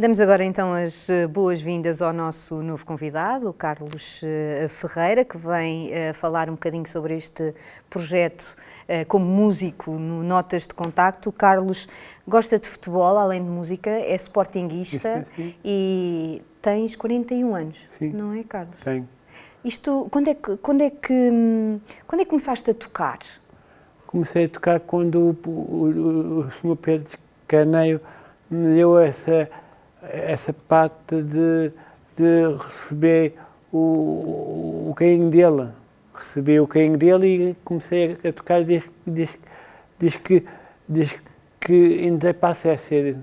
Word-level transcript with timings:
Damos 0.00 0.20
agora 0.20 0.44
então 0.44 0.72
as 0.74 1.10
eh, 1.10 1.26
boas-vindas 1.26 2.00
ao 2.00 2.12
nosso 2.12 2.62
novo 2.62 2.86
convidado, 2.86 3.50
o 3.50 3.52
Carlos 3.52 4.22
eh, 4.22 4.68
Ferreira, 4.68 5.24
que 5.24 5.36
vem 5.36 5.88
uh, 5.88 6.14
falar 6.14 6.48
um 6.48 6.52
bocadinho 6.52 6.86
sobre 6.86 7.16
este 7.16 7.52
projeto 7.90 8.54
como 9.08 9.26
músico 9.26 9.90
no 9.90 10.22
Notas 10.22 10.68
de 10.68 10.74
Contacto. 10.74 11.30
O 11.30 11.32
Carlos 11.32 11.88
gosta 12.28 12.60
de 12.60 12.68
futebol, 12.68 13.18
além 13.18 13.42
de 13.42 13.50
música, 13.50 13.90
é 13.90 14.14
sportinguista 14.14 15.26
e 15.64 16.44
tens 16.62 16.94
41 16.94 17.56
anos, 17.56 17.80
sim. 17.90 18.10
não 18.10 18.32
é, 18.32 18.44
Carlos? 18.44 18.78
Tenho. 18.78 19.08
Isto, 19.64 20.06
quando 20.12 20.28
é 20.28 20.34
que, 20.34 20.56
quando 20.58 20.82
é 20.82 20.90
que, 20.90 21.80
quando 22.06 22.20
é 22.20 22.24
que 22.24 22.30
começaste 22.30 22.70
a 22.70 22.74
tocar? 22.74 23.18
Comecei 24.06 24.44
a 24.44 24.48
tocar 24.48 24.78
quando 24.78 25.36
o, 25.44 25.50
o, 25.50 26.38
o 26.38 26.50
Sr. 26.52 26.76
Pedro 26.76 27.18
Caneio 27.48 28.00
me 28.48 28.68
deu 28.68 28.96
essa 28.96 29.50
essa 30.08 30.52
parte 30.52 31.22
de, 31.22 31.72
de 32.16 32.56
receber 32.64 33.34
o, 33.72 34.88
o 34.90 34.94
carinho 34.96 35.30
dele. 35.30 35.68
Recebi 36.14 36.58
o 36.58 36.66
carinho 36.66 36.98
dele 36.98 37.50
e 37.50 37.56
comecei 37.64 38.12
a 38.12 38.32
tocar 38.32 38.64
desde, 38.64 38.90
desde, 39.06 39.40
desde 39.98 40.18
que, 40.18 40.44
desde 40.88 41.22
que 41.60 42.06
entrei 42.06 42.32
para 42.32 42.50
a 42.50 42.54
ser. 42.54 43.16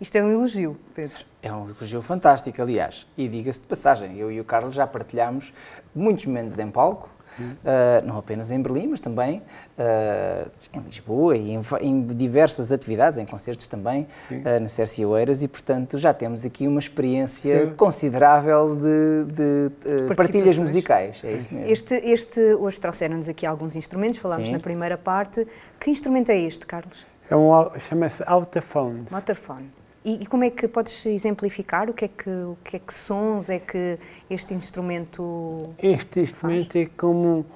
Isto 0.00 0.16
é 0.16 0.24
um 0.24 0.32
elogio, 0.32 0.76
Pedro. 0.94 1.24
É 1.42 1.52
um 1.52 1.64
elogio 1.64 2.02
fantástico, 2.02 2.60
aliás. 2.60 3.06
E 3.16 3.28
diga-se 3.28 3.60
de 3.60 3.66
passagem, 3.66 4.16
eu 4.16 4.32
e 4.32 4.40
o 4.40 4.44
Carlos 4.44 4.74
já 4.74 4.86
partilhamos 4.86 5.52
muitos 5.94 6.26
momentos 6.26 6.58
em 6.58 6.70
palco, 6.70 7.08
uh, 7.42 8.06
não 8.06 8.18
apenas 8.18 8.50
em 8.50 8.60
Berlim, 8.60 8.88
mas 8.88 9.00
também 9.00 9.42
uh, 9.78 10.50
em 10.72 10.80
Lisboa 10.80 11.36
e 11.36 11.52
em, 11.52 11.60
em, 11.80 12.06
diversas 12.06 12.72
atividades, 12.72 13.18
em 13.18 13.26
concertos 13.26 13.68
também, 13.68 14.06
uh, 14.30 14.60
na 14.60 14.68
Cércia 14.68 15.06
Oeiras, 15.06 15.42
e 15.42 15.48
portanto 15.48 15.98
já 15.98 16.12
temos 16.12 16.44
aqui 16.44 16.66
uma 16.66 16.78
experiência 16.78 17.66
Sim. 17.66 17.74
considerável 17.74 18.76
de, 18.76 19.24
de, 19.32 20.08
de 20.08 20.14
partilhas 20.14 20.58
musicais. 20.58 21.20
É 21.24 21.32
isso 21.32 21.54
mesmo. 21.54 21.70
Este, 21.70 21.94
este 21.94 22.40
hoje 22.54 22.80
trouxeram-nos 22.80 23.28
aqui 23.28 23.46
alguns 23.46 23.76
instrumentos, 23.76 24.18
falámos 24.18 24.46
Sim. 24.46 24.54
na 24.54 24.60
primeira 24.60 24.96
parte. 24.96 25.46
Que 25.80 25.90
instrumento 25.90 26.30
é 26.30 26.38
este, 26.38 26.66
Carlos? 26.66 27.06
É 27.30 27.36
um, 27.36 27.50
chama-se 27.78 28.22
Autophone. 28.26 29.04
Autophone. 29.12 29.83
E, 30.04 30.22
e, 30.22 30.26
como 30.26 30.44
é 30.44 30.50
que 30.50 30.68
podes 30.68 31.06
exemplificar 31.06 31.88
o 31.88 31.94
que 31.94 32.04
é 32.04 32.08
que, 32.08 32.28
o 32.28 32.58
que 32.62 32.76
é 32.76 32.78
que 32.78 32.92
sons 32.92 33.48
é 33.48 33.58
que 33.58 33.98
este 34.28 34.52
instrumento 34.52 35.74
Este 35.78 36.20
instrumento 36.20 36.72
faz? 36.74 36.86
é 36.86 36.90
como... 36.94 37.46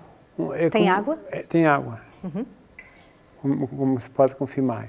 É 0.55 0.71
tem 0.71 0.85
como, 0.85 0.97
água? 0.97 1.19
É, 1.31 1.43
tem 1.43 1.67
água, 1.67 2.01
uhum. 2.25 2.47
como, 3.43 3.69
como, 3.69 4.01
se 4.01 4.09
pode 4.09 4.35
confirmar. 4.35 4.89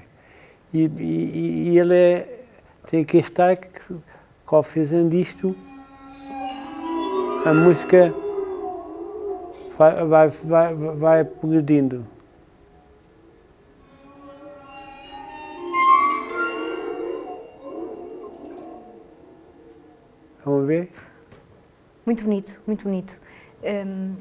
E, 0.72 0.84
e, 0.84 1.70
e 1.70 1.78
ele 1.78 1.94
é, 1.94 2.44
tem 2.88 3.04
que 3.04 3.18
estar, 3.18 3.56
que, 3.56 3.96
fazendo 4.62 5.12
isto, 5.14 5.54
a 7.44 7.52
música 7.52 8.14
vai, 9.76 10.04
vai, 10.06 10.28
vai, 10.28 10.74
vai 10.74 11.24
progredindo. 11.24 12.06
Vamos 20.50 20.66
ver? 20.66 20.90
Muito 22.04 22.24
bonito, 22.24 22.60
muito 22.66 22.82
bonito. 22.82 23.20
Um, 23.62 24.16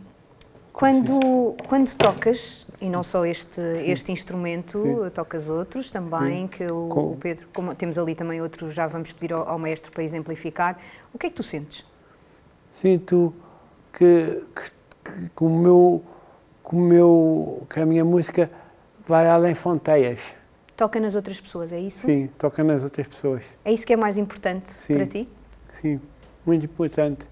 quando, 0.71 1.55
quando 1.67 1.93
tocas, 1.95 2.67
e 2.79 2.87
não 2.87 3.01
só 3.01 3.25
este, 3.25 3.59
este 3.59 4.11
instrumento, 4.11 4.83
Sim. 4.83 5.09
tocas 5.09 5.49
outros 5.49 5.89
também, 5.89 6.43
Sim. 6.43 6.47
que 6.47 6.71
o, 6.71 7.17
Pedro, 7.19 7.47
como 7.51 7.73
temos 7.73 7.97
ali 7.97 8.13
também 8.13 8.41
outros, 8.41 8.75
já 8.75 8.85
vamos 8.85 9.11
pedir 9.11 9.33
ao, 9.33 9.47
ao, 9.49 9.57
maestro 9.57 9.91
para 9.91 10.03
exemplificar. 10.03 10.77
O 11.11 11.17
que 11.17 11.27
é 11.27 11.29
que 11.29 11.35
tu 11.35 11.43
sentes? 11.43 11.83
Sinto 12.71 13.33
que, 13.91 14.45
que, 14.55 15.29
que 15.35 15.43
o 15.43 15.49
meu, 15.49 16.03
que, 16.63 16.75
o 16.75 16.79
meu, 16.79 17.67
que 17.67 17.79
a 17.79 17.85
minha 17.85 18.05
música 18.05 18.51
vai 19.05 19.27
além 19.27 19.55
fronteiras. 19.55 20.35
Toca 20.77 20.99
nas 20.99 21.15
outras 21.15 21.41
pessoas, 21.41 21.73
é 21.73 21.79
isso? 21.79 22.05
Sim, 22.05 22.27
toca 22.37 22.63
nas 22.63 22.83
outras 22.83 23.07
pessoas. 23.07 23.43
É 23.65 23.73
isso 23.73 23.85
que 23.85 23.93
é 23.93 23.97
mais 23.97 24.17
importante 24.17 24.71
para 24.87 25.07
ti? 25.07 25.27
Sim, 25.73 25.99
muito 26.49 26.65
importante. 26.65 27.27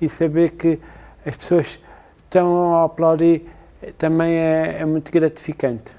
E 0.00 0.08
saber 0.08 0.50
que 0.50 0.78
as 1.24 1.36
pessoas 1.36 1.80
estão 2.24 2.76
a 2.76 2.84
aplaudir 2.84 3.46
também 3.96 4.34
é, 4.34 4.78
é 4.80 4.84
muito 4.84 5.10
gratificante. 5.10 5.94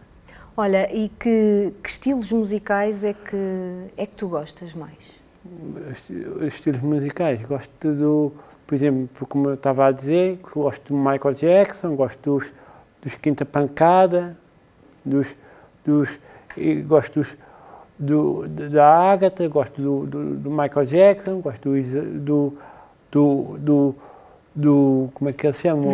Olha, 0.55 0.91
e 0.93 1.09
que, 1.09 1.73
que, 1.83 1.89
estilos 1.89 2.31
musicais 2.31 3.03
é 3.03 3.13
que, 3.13 3.91
é 3.95 4.05
que 4.05 4.15
tu 4.15 4.27
gostas 4.27 4.73
mais? 4.73 5.17
Os 6.41 6.53
estilos 6.53 6.81
musicais, 6.81 7.41
gosto 7.43 7.93
do, 7.93 8.33
por 8.65 8.75
exemplo, 8.75 9.27
como 9.27 9.49
eu 9.49 9.53
estava 9.53 9.85
a 9.85 9.91
dizer, 9.91 10.39
gosto 10.51 10.93
do 10.93 10.97
Michael 10.97 11.33
Jackson, 11.35 11.95
gosto 11.95 12.19
dos, 12.21 12.53
dos 13.01 13.15
Quinta 13.15 13.45
Pancada, 13.45 14.35
dos, 15.05 15.27
dos, 15.85 16.19
gosto 16.85 17.19
dos, 17.19 17.37
do, 17.99 18.47
da 18.47 19.11
Agatha, 19.11 19.47
gosto 19.47 19.81
do, 19.81 20.05
do, 20.05 20.35
do, 20.35 20.49
Michael 20.51 20.85
Jackson, 20.85 21.39
gosto 21.39 21.69
do, 21.69 22.53
do, 23.11 23.57
do, 23.59 23.95
do 24.55 25.09
como 25.13 25.29
é 25.29 25.33
que 25.33 25.47
eles 25.47 25.59
chamam? 25.59 25.91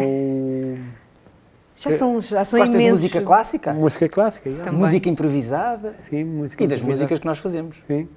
Já 1.75 1.91
são, 1.91 2.21
já 2.21 2.45
são 2.45 2.59
Gostas 2.59 2.79
imensos. 2.79 3.01
de 3.01 3.05
música 3.07 3.21
clássica? 3.21 3.73
Música 3.73 4.09
clássica, 4.09 4.51
já. 4.51 4.71
Música 4.71 5.09
improvisada? 5.09 5.95
Sim, 5.99 6.23
música 6.23 6.63
E 6.63 6.67
das 6.67 6.81
músicas 6.81 7.19
que 7.19 7.25
nós 7.25 7.39
fazemos. 7.39 7.81
Sim. 7.87 8.07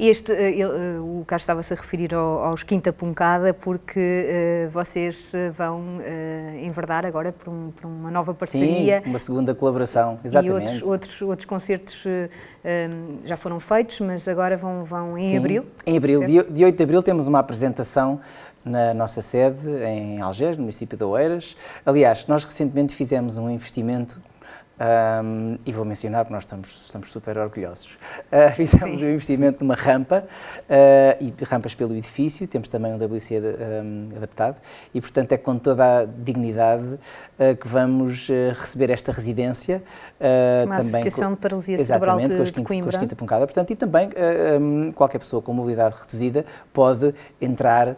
Este, 0.00 0.32
eh, 0.32 0.60
eh, 0.60 0.98
o 0.98 1.22
Carlos 1.26 1.42
estava-se 1.42 1.74
a 1.74 1.76
referir 1.76 2.14
ao, 2.14 2.42
aos 2.44 2.62
Quinta 2.62 2.90
Puncada 2.90 3.52
porque 3.52 4.64
uh, 4.66 4.70
vocês 4.70 5.34
vão 5.52 5.98
uh, 5.98 6.56
enverdar 6.64 7.04
agora 7.04 7.32
por, 7.32 7.52
um, 7.52 7.70
por, 7.70 7.84
uma 7.84 8.10
nova 8.10 8.32
parceria. 8.32 9.02
Sim, 9.04 9.10
uma 9.10 9.18
segunda 9.18 9.54
colaboração, 9.54 10.18
exatamente. 10.24 10.54
E 10.54 10.54
outros, 10.54 10.82
outros, 10.82 11.22
outros 11.22 11.44
concertos 11.44 12.06
uh, 12.06 12.08
já 13.26 13.36
foram 13.36 13.60
feitos, 13.60 14.00
mas 14.00 14.26
agora 14.26 14.56
vão, 14.56 14.84
vão 14.84 15.18
em 15.18 15.32
Sim, 15.32 15.36
abril. 15.36 15.66
Em 15.84 15.98
abril, 15.98 16.24
dia, 16.24 16.44
dia 16.44 16.64
8 16.64 16.76
de 16.78 16.82
abril, 16.82 17.02
temos 17.02 17.26
uma 17.26 17.40
apresentação 17.40 18.22
na 18.64 18.94
nossa 18.94 19.20
sede 19.20 19.68
em 19.84 20.18
Algés, 20.22 20.56
no 20.56 20.62
município 20.62 20.96
de 20.96 21.04
Oeiras. 21.04 21.54
Aliás, 21.84 22.26
nós 22.26 22.42
recentemente 22.42 22.94
fizemos 22.94 23.36
um 23.36 23.50
investimento 23.50 24.18
um, 24.80 25.58
e 25.66 25.72
vou 25.72 25.84
mencionar, 25.84 26.24
porque 26.24 26.32
nós 26.32 26.44
estamos, 26.44 26.86
estamos 26.86 27.10
super 27.10 27.36
orgulhosos. 27.36 27.98
Uh, 28.32 28.50
fizemos 28.56 29.00
Sim. 29.00 29.06
um 29.06 29.10
investimento 29.10 29.62
numa 29.62 29.74
rampa 29.74 30.24
uh, 30.24 31.24
e 31.24 31.34
rampas 31.44 31.74
pelo 31.74 31.94
edifício, 31.94 32.46
temos 32.48 32.68
também 32.68 32.94
um 32.94 32.96
WC 32.96 33.40
de, 33.40 33.46
um, 33.46 34.08
adaptado 34.16 34.60
e, 34.94 35.00
portanto, 35.00 35.32
é 35.32 35.36
com 35.36 35.58
toda 35.58 36.00
a 36.00 36.04
dignidade 36.06 36.84
uh, 36.94 37.56
que 37.60 37.68
vamos 37.68 38.28
receber 38.58 38.90
esta 38.90 39.12
residência. 39.12 39.82
Uma 40.64 40.78
também 40.78 40.94
associação 40.94 41.30
com, 41.30 41.34
de 41.34 41.40
paralisia 41.40 41.84
cerebral 41.84 42.18
de, 42.18 42.28
com, 42.28 42.42
de 42.42 42.62
Coimbra. 42.62 42.90
com 42.90 42.96
a 42.96 43.00
Quinta 43.00 43.16
Pancada. 43.16 43.46
Portanto, 43.46 43.70
e 43.70 43.76
também 43.76 44.10
um, 44.60 44.92
qualquer 44.92 45.18
pessoa 45.18 45.42
com 45.42 45.52
mobilidade 45.52 45.96
reduzida 46.00 46.44
pode 46.72 47.14
entrar 47.40 47.96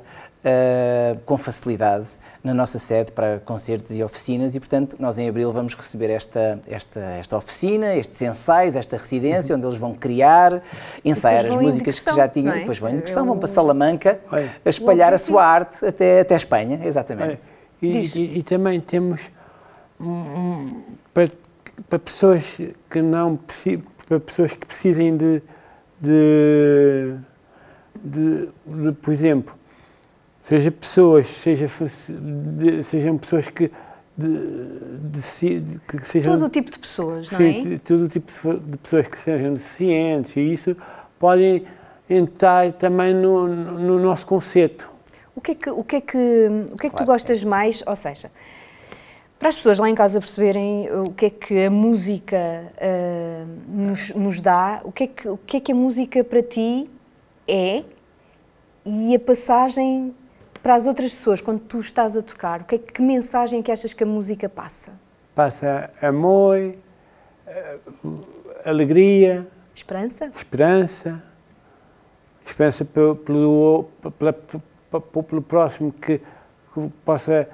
com 1.24 1.36
facilidade 1.36 2.06
na 2.42 2.52
nossa 2.52 2.78
sede 2.78 3.12
para 3.12 3.40
concertos 3.44 3.96
e 3.96 4.02
oficinas 4.02 4.56
e, 4.56 4.60
portanto, 4.60 4.96
nós 4.98 5.18
em 5.18 5.28
abril 5.28 5.52
vamos 5.52 5.74
receber 5.74 6.10
esta, 6.10 6.60
esta, 6.66 7.00
esta 7.00 7.36
oficina, 7.36 7.94
estes 7.94 8.20
ensaios, 8.20 8.74
esta 8.74 8.96
residência, 8.96 9.54
onde 9.54 9.64
eles 9.64 9.78
vão 9.78 9.94
criar, 9.94 10.60
ensaiar 11.04 11.46
as 11.46 11.56
músicas 11.56 12.00
que 12.00 12.12
já 12.12 12.26
tinham, 12.26 12.52
é? 12.52 12.60
depois 12.60 12.78
vão 12.78 12.90
em 12.90 12.96
digressão, 12.96 13.24
vão 13.24 13.38
para 13.38 13.46
Salamanca 13.46 14.20
a 14.64 14.68
espalhar 14.68 15.14
a 15.14 15.18
sua 15.18 15.44
arte 15.44 15.84
até, 15.84 16.20
até 16.20 16.34
a 16.34 16.36
Espanha, 16.36 16.80
exatamente. 16.84 17.44
E, 17.80 17.86
e, 17.86 18.38
e, 18.38 18.42
também 18.42 18.80
temos 18.80 19.20
um, 20.00 20.82
para, 21.12 21.30
para, 21.88 21.98
pessoas 21.98 22.44
que 22.90 23.02
não 23.02 23.38
para 24.06 24.20
pessoas 24.20 24.52
que 24.52 24.66
precisem 24.66 25.16
de, 25.16 25.42
de, 26.00 27.16
de, 28.04 28.48
de 28.66 28.92
por 28.92 29.12
exemplo, 29.12 29.54
seja 30.42 30.70
pessoas, 30.70 31.26
seja, 31.28 31.66
sejam 32.82 33.16
pessoas 33.16 33.48
que 33.48 33.70
de, 34.16 34.28
de, 35.10 35.60
de, 35.60 35.78
que 35.80 36.06
sejam 36.06 36.34
todo 36.34 36.46
o 36.46 36.50
tipo 36.50 36.70
de 36.70 36.78
pessoas, 36.78 37.30
não 37.30 37.40
é? 37.40 37.78
todo 37.78 38.04
o 38.04 38.08
tipo 38.08 38.30
de 38.30 38.78
pessoas 38.78 39.06
que 39.06 39.18
sejam 39.18 39.54
deficientes 39.54 40.36
e 40.36 40.40
isso 40.52 40.76
podem 41.18 41.64
entrar 42.10 42.72
também 42.72 43.14
no, 43.14 43.48
no 43.48 43.98
nosso 43.98 44.26
conceito. 44.26 44.90
O 45.34 45.40
que 45.40 45.52
é 45.52 45.54
que 45.54 45.70
o 45.70 45.82
que 45.82 45.96
é 45.96 46.00
que 46.00 46.18
o 46.72 46.76
que 46.76 46.86
é 46.86 46.90
que 46.90 46.90
claro 46.90 46.96
tu 46.96 47.06
gostas 47.06 47.40
sim. 47.40 47.46
mais, 47.46 47.82
ou 47.86 47.96
seja, 47.96 48.30
para 49.38 49.48
as 49.48 49.56
pessoas 49.56 49.78
lá 49.78 49.88
em 49.88 49.94
casa 49.94 50.20
perceberem 50.20 50.90
o 50.92 51.10
que 51.10 51.26
é 51.26 51.30
que 51.30 51.64
a 51.64 51.70
música 51.70 52.36
uh, 52.36 53.46
nos, 53.66 54.10
nos 54.10 54.40
dá, 54.40 54.82
o 54.84 54.92
que, 54.92 55.04
é 55.04 55.06
que, 55.06 55.28
o 55.28 55.38
que 55.38 55.56
é 55.56 55.60
que 55.60 55.72
a 55.72 55.74
música 55.74 56.22
para 56.22 56.42
ti 56.42 56.90
é 57.48 57.82
e 58.84 59.14
a 59.14 59.18
passagem 59.18 60.14
para 60.62 60.74
as 60.74 60.86
outras 60.86 61.14
pessoas, 61.14 61.40
quando 61.40 61.60
tu 61.60 61.80
estás 61.80 62.16
a 62.16 62.22
tocar, 62.22 62.60
o 62.60 62.64
que, 62.64 62.76
é, 62.76 62.78
que 62.78 63.02
mensagem 63.02 63.60
é 63.60 63.62
que 63.62 63.72
achas 63.72 63.92
que 63.92 64.04
a 64.04 64.06
música 64.06 64.48
passa? 64.48 64.92
Passa 65.34 65.90
amor, 66.00 66.74
eh, 67.46 67.78
alegria, 68.64 69.46
esperança, 69.74 70.30
esperança 70.36 71.32
esperança 72.44 72.84
pelo, 72.84 73.16
pelo, 73.16 73.88
pelo, 74.90 75.22
pelo 75.22 75.42
próximo 75.42 75.92
que, 75.92 76.18
que, 76.18 76.88
possa 77.04 77.48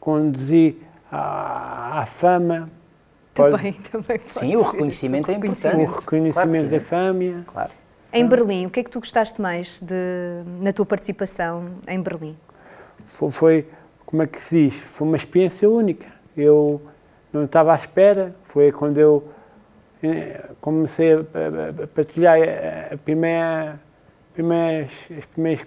conduzir 0.00 0.76
à, 1.10 2.00
à 2.00 2.06
fama. 2.06 2.70
Também, 3.32 3.72
pode... 3.72 3.90
também 3.90 4.18
pode 4.18 4.34
Sim, 4.34 4.56
o 4.56 4.62
reconhecimento 4.62 5.30
é 5.30 5.34
importante. 5.34 5.76
O 5.76 5.86
reconhecimento 5.86 6.68
claro 6.68 6.68
da 6.68 6.80
fama. 6.80 7.44
Claro. 7.46 7.72
Em 8.16 8.28
Berlim, 8.28 8.66
o 8.66 8.70
que 8.70 8.78
é 8.78 8.84
que 8.84 8.90
tu 8.90 9.00
gostaste 9.00 9.42
mais 9.42 9.80
de, 9.80 9.94
na 10.62 10.72
tua 10.72 10.86
participação 10.86 11.64
em 11.88 12.00
Berlim? 12.00 12.36
Foi, 13.06 13.30
foi, 13.32 13.68
como 14.06 14.22
é 14.22 14.26
que 14.28 14.40
se 14.40 14.68
diz, 14.68 14.74
foi 14.76 15.08
uma 15.08 15.16
experiência 15.16 15.68
única. 15.68 16.06
Eu 16.36 16.80
não 17.32 17.42
estava 17.42 17.72
à 17.72 17.74
espera, 17.74 18.32
foi 18.44 18.70
quando 18.70 18.98
eu 18.98 19.28
eh, 20.00 20.48
comecei 20.60 21.14
a, 21.14 21.86
partilhar 21.92 22.38
a 22.92 22.96
primeira, 22.96 23.80
primeiras, 24.32 24.92
as, 25.18 25.26
primeiras, 25.26 25.66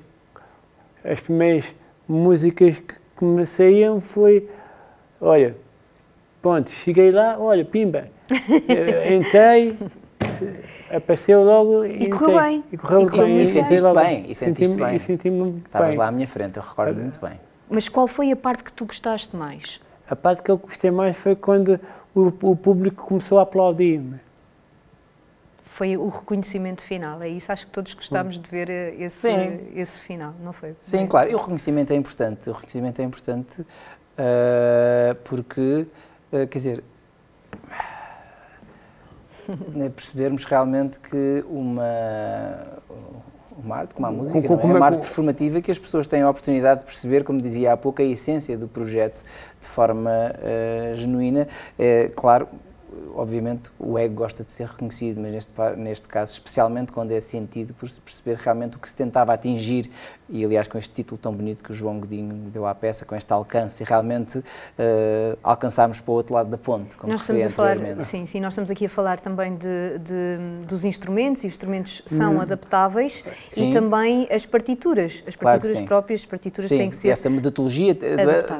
as 1.03 1.19
primeiras 1.19 1.65
músicas 2.07 2.77
que 3.17 3.25
me 3.25 3.45
saíam 3.45 3.99
foi, 3.99 4.49
olha, 5.19 5.53
pronto, 6.41 6.69
cheguei 6.69 7.11
lá, 7.11 7.35
olha, 7.37 7.65
pimba, 7.65 8.07
eh, 8.69 9.13
entrei, 9.15 9.77
apareceu 10.89 11.43
logo 11.43 11.85
e, 11.85 12.03
e 12.03 12.09
correu 12.09 12.39
bem. 12.39 12.63
E 12.71 12.77
correu 12.77 13.01
e 13.01 13.17
bem. 13.17 13.41
E 13.41 13.47
sentiste 13.47 13.93
bem. 13.93 14.25
E 14.29 14.35
sentiste 14.35 14.77
bem. 14.77 14.95
E 14.95 14.99
senti-me 14.99 15.63
Estavas 15.65 15.95
lá 15.95 16.07
à 16.07 16.11
minha 16.11 16.27
frente, 16.27 16.57
eu 16.57 16.63
recordo 16.63 16.99
muito 16.99 17.19
bem. 17.19 17.39
Mas 17.69 17.89
qual 17.89 18.07
foi 18.07 18.31
a 18.31 18.35
parte 18.35 18.63
que 18.63 18.71
tu 18.71 18.85
gostaste 18.85 19.35
mais? 19.35 19.79
A 20.09 20.15
parte 20.15 20.41
que 20.41 20.49
eu 20.49 20.57
gostei 20.57 20.89
mais 20.89 21.17
foi 21.17 21.35
quando 21.35 21.79
o, 22.15 22.27
o 22.27 22.55
público 22.55 23.03
começou 23.03 23.39
a 23.39 23.41
aplaudir-me. 23.41 24.19
Foi 25.63 25.97
o 25.97 26.07
reconhecimento 26.07 26.81
final, 26.81 27.21
é 27.21 27.27
isso? 27.27 27.51
Acho 27.51 27.67
que 27.67 27.71
todos 27.73 27.93
gostámos 27.93 28.39
de 28.39 28.49
ver 28.49 28.69
eh, 28.69 28.95
esse, 28.97 29.29
esse 29.75 29.99
final, 29.99 30.33
não 30.41 30.53
foi? 30.53 30.75
Sim, 30.79 31.03
é 31.03 31.07
claro, 31.07 31.29
e 31.29 31.35
o 31.35 31.37
reconhecimento 31.37 31.91
é 31.91 31.95
importante. 31.95 32.49
O 32.49 32.53
reconhecimento 32.53 32.99
é 32.99 33.03
importante 33.03 33.61
uh, 33.61 35.13
porque, 35.25 35.85
uh, 36.31 36.47
quer 36.47 36.57
dizer, 36.57 36.83
é 39.75 39.89
percebermos 39.89 40.43
realmente 40.45 40.99
que 40.99 41.43
uma, 41.49 42.79
uma 43.63 43.77
arte 43.77 43.95
como 43.95 44.07
a 44.07 44.11
música 44.11 44.47
não 44.47 44.59
é? 44.59 44.63
uma 44.63 44.85
arte 44.85 44.99
performativa 44.99 45.61
que 45.61 45.71
as 45.71 45.79
pessoas 45.79 46.07
têm 46.07 46.21
a 46.21 46.29
oportunidade 46.29 46.81
de 46.81 46.85
perceber, 46.85 47.23
como 47.23 47.41
dizia 47.41 47.73
há 47.73 47.77
pouco, 47.77 48.01
a 48.01 48.05
essência 48.05 48.57
do 48.57 48.67
projeto 48.67 49.23
de 49.59 49.67
forma 49.67 50.11
uh, 50.11 50.95
genuína. 50.95 51.47
É, 51.77 52.09
claro, 52.15 52.47
obviamente 53.15 53.71
o 53.79 53.97
ego 53.97 54.15
gosta 54.15 54.43
de 54.43 54.51
ser 54.51 54.67
reconhecido, 54.67 55.19
mas 55.19 55.33
neste, 55.33 55.51
neste 55.77 56.07
caso, 56.07 56.33
especialmente 56.33 56.91
quando 56.91 57.11
é 57.11 57.19
sentido 57.19 57.73
por 57.73 57.89
se 57.89 57.99
perceber 58.01 58.37
realmente 58.37 58.77
o 58.77 58.79
que 58.79 58.87
se 58.87 58.95
tentava 58.95 59.33
atingir, 59.33 59.89
e 60.29 60.43
aliás 60.43 60.67
com 60.67 60.77
este 60.77 60.93
título 60.93 61.17
tão 61.17 61.33
bonito 61.33 61.63
que 61.63 61.71
o 61.71 61.73
João 61.73 61.99
Godinho 61.99 62.33
deu 62.49 62.65
à 62.65 62.75
peça, 62.75 63.05
com 63.05 63.15
este 63.15 63.31
alcance, 63.31 63.83
e 63.83 63.85
realmente 63.85 64.39
uh, 64.39 64.43
alcançarmos 65.43 66.01
para 66.01 66.11
o 66.11 66.15
outro 66.15 66.33
lado 66.33 66.49
da 66.49 66.57
ponte, 66.57 66.97
como 66.97 67.11
nós 67.11 67.21
estamos 67.21 67.45
a 67.45 67.49
falar, 67.49 67.77
sim, 68.01 68.25
sim, 68.25 68.39
nós 68.39 68.53
estamos 68.53 68.69
aqui 68.69 68.85
a 68.85 68.89
falar 68.89 69.19
também 69.19 69.55
de, 69.55 69.99
de 69.99 70.65
dos 70.65 70.85
instrumentos, 70.85 71.43
e 71.43 71.47
os 71.47 71.53
instrumentos 71.53 72.01
são 72.05 72.35
hum. 72.35 72.41
adaptáveis, 72.41 73.23
sim. 73.49 73.69
e 73.69 73.73
também 73.73 74.27
as 74.31 74.45
partituras, 74.45 75.23
as 75.27 75.35
partituras 75.35 75.73
claro 75.73 75.87
próprias, 75.87 76.21
as 76.21 76.25
partituras 76.25 76.69
sim, 76.69 76.77
têm 76.77 76.89
que 76.89 76.95
ser 76.95 77.09
essa 77.09 77.29
metodologia 77.29 77.97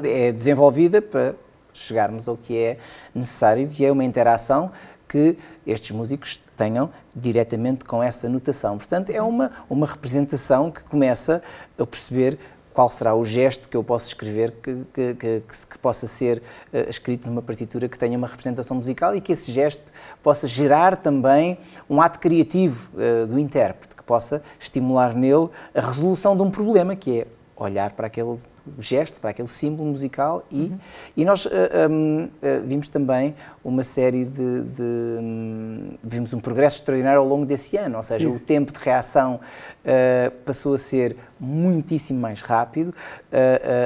é 0.04 0.32
desenvolvida 0.32 1.00
para 1.00 1.34
chegarmos 1.78 2.28
ao 2.28 2.36
que 2.36 2.56
é 2.56 2.76
necessário, 3.14 3.68
que 3.68 3.84
é 3.84 3.92
uma 3.92 4.04
interação 4.04 4.70
que 5.08 5.38
estes 5.66 5.90
músicos 5.90 6.40
tenham 6.56 6.90
diretamente 7.16 7.84
com 7.84 8.02
essa 8.02 8.28
notação. 8.28 8.76
Portanto, 8.76 9.10
é 9.10 9.22
uma, 9.22 9.50
uma 9.70 9.86
representação 9.86 10.70
que 10.70 10.84
começa 10.84 11.42
a 11.78 11.86
perceber 11.86 12.38
qual 12.78 12.88
será 12.88 13.12
o 13.12 13.24
gesto 13.24 13.68
que 13.68 13.76
eu 13.76 13.82
posso 13.82 14.06
escrever 14.06 14.52
que, 14.62 14.84
que, 14.94 15.14
que, 15.14 15.42
que 15.68 15.78
possa 15.80 16.06
ser 16.06 16.38
uh, 16.72 16.88
escrito 16.88 17.28
numa 17.28 17.42
partitura 17.42 17.88
que 17.88 17.98
tenha 17.98 18.16
uma 18.16 18.28
representação 18.28 18.76
musical 18.76 19.16
e 19.16 19.20
que 19.20 19.32
esse 19.32 19.50
gesto 19.50 19.90
possa 20.22 20.46
gerar 20.46 20.94
também 20.94 21.58
um 21.90 22.00
ato 22.00 22.20
criativo 22.20 22.92
uh, 22.94 23.26
do 23.26 23.36
intérprete, 23.36 23.96
que 23.96 24.02
possa 24.04 24.40
estimular 24.60 25.12
nele 25.12 25.48
a 25.74 25.80
resolução 25.80 26.36
de 26.36 26.42
um 26.42 26.52
problema, 26.52 26.94
que 26.94 27.22
é 27.22 27.26
olhar 27.58 27.92
para 27.92 28.06
aquele 28.06 28.38
gesto, 28.78 29.20
para 29.20 29.30
aquele 29.30 29.48
símbolo 29.48 29.88
musical 29.88 30.44
e, 30.50 30.66
uhum. 30.66 30.78
e 31.16 31.24
nós 31.24 31.46
uh, 31.46 31.50
um, 31.90 32.24
uh, 32.24 32.28
vimos 32.66 32.88
também 32.88 33.34
uma 33.64 33.82
série 33.82 34.24
de, 34.24 34.62
de 34.62 34.82
um, 34.82 35.90
vimos 36.02 36.34
um 36.34 36.40
progresso 36.40 36.76
extraordinário 36.76 37.20
ao 37.20 37.26
longo 37.26 37.46
desse 37.46 37.76
ano, 37.76 37.96
ou 37.96 38.02
seja, 38.02 38.28
uhum. 38.28 38.36
o 38.36 38.38
tempo 38.38 38.72
de 38.72 38.78
reação 38.78 39.40
uh, 39.84 40.30
passou 40.44 40.74
a 40.74 40.78
ser 40.78 41.16
muitíssimo 41.40 42.20
mais 42.20 42.42
rápido, 42.42 42.92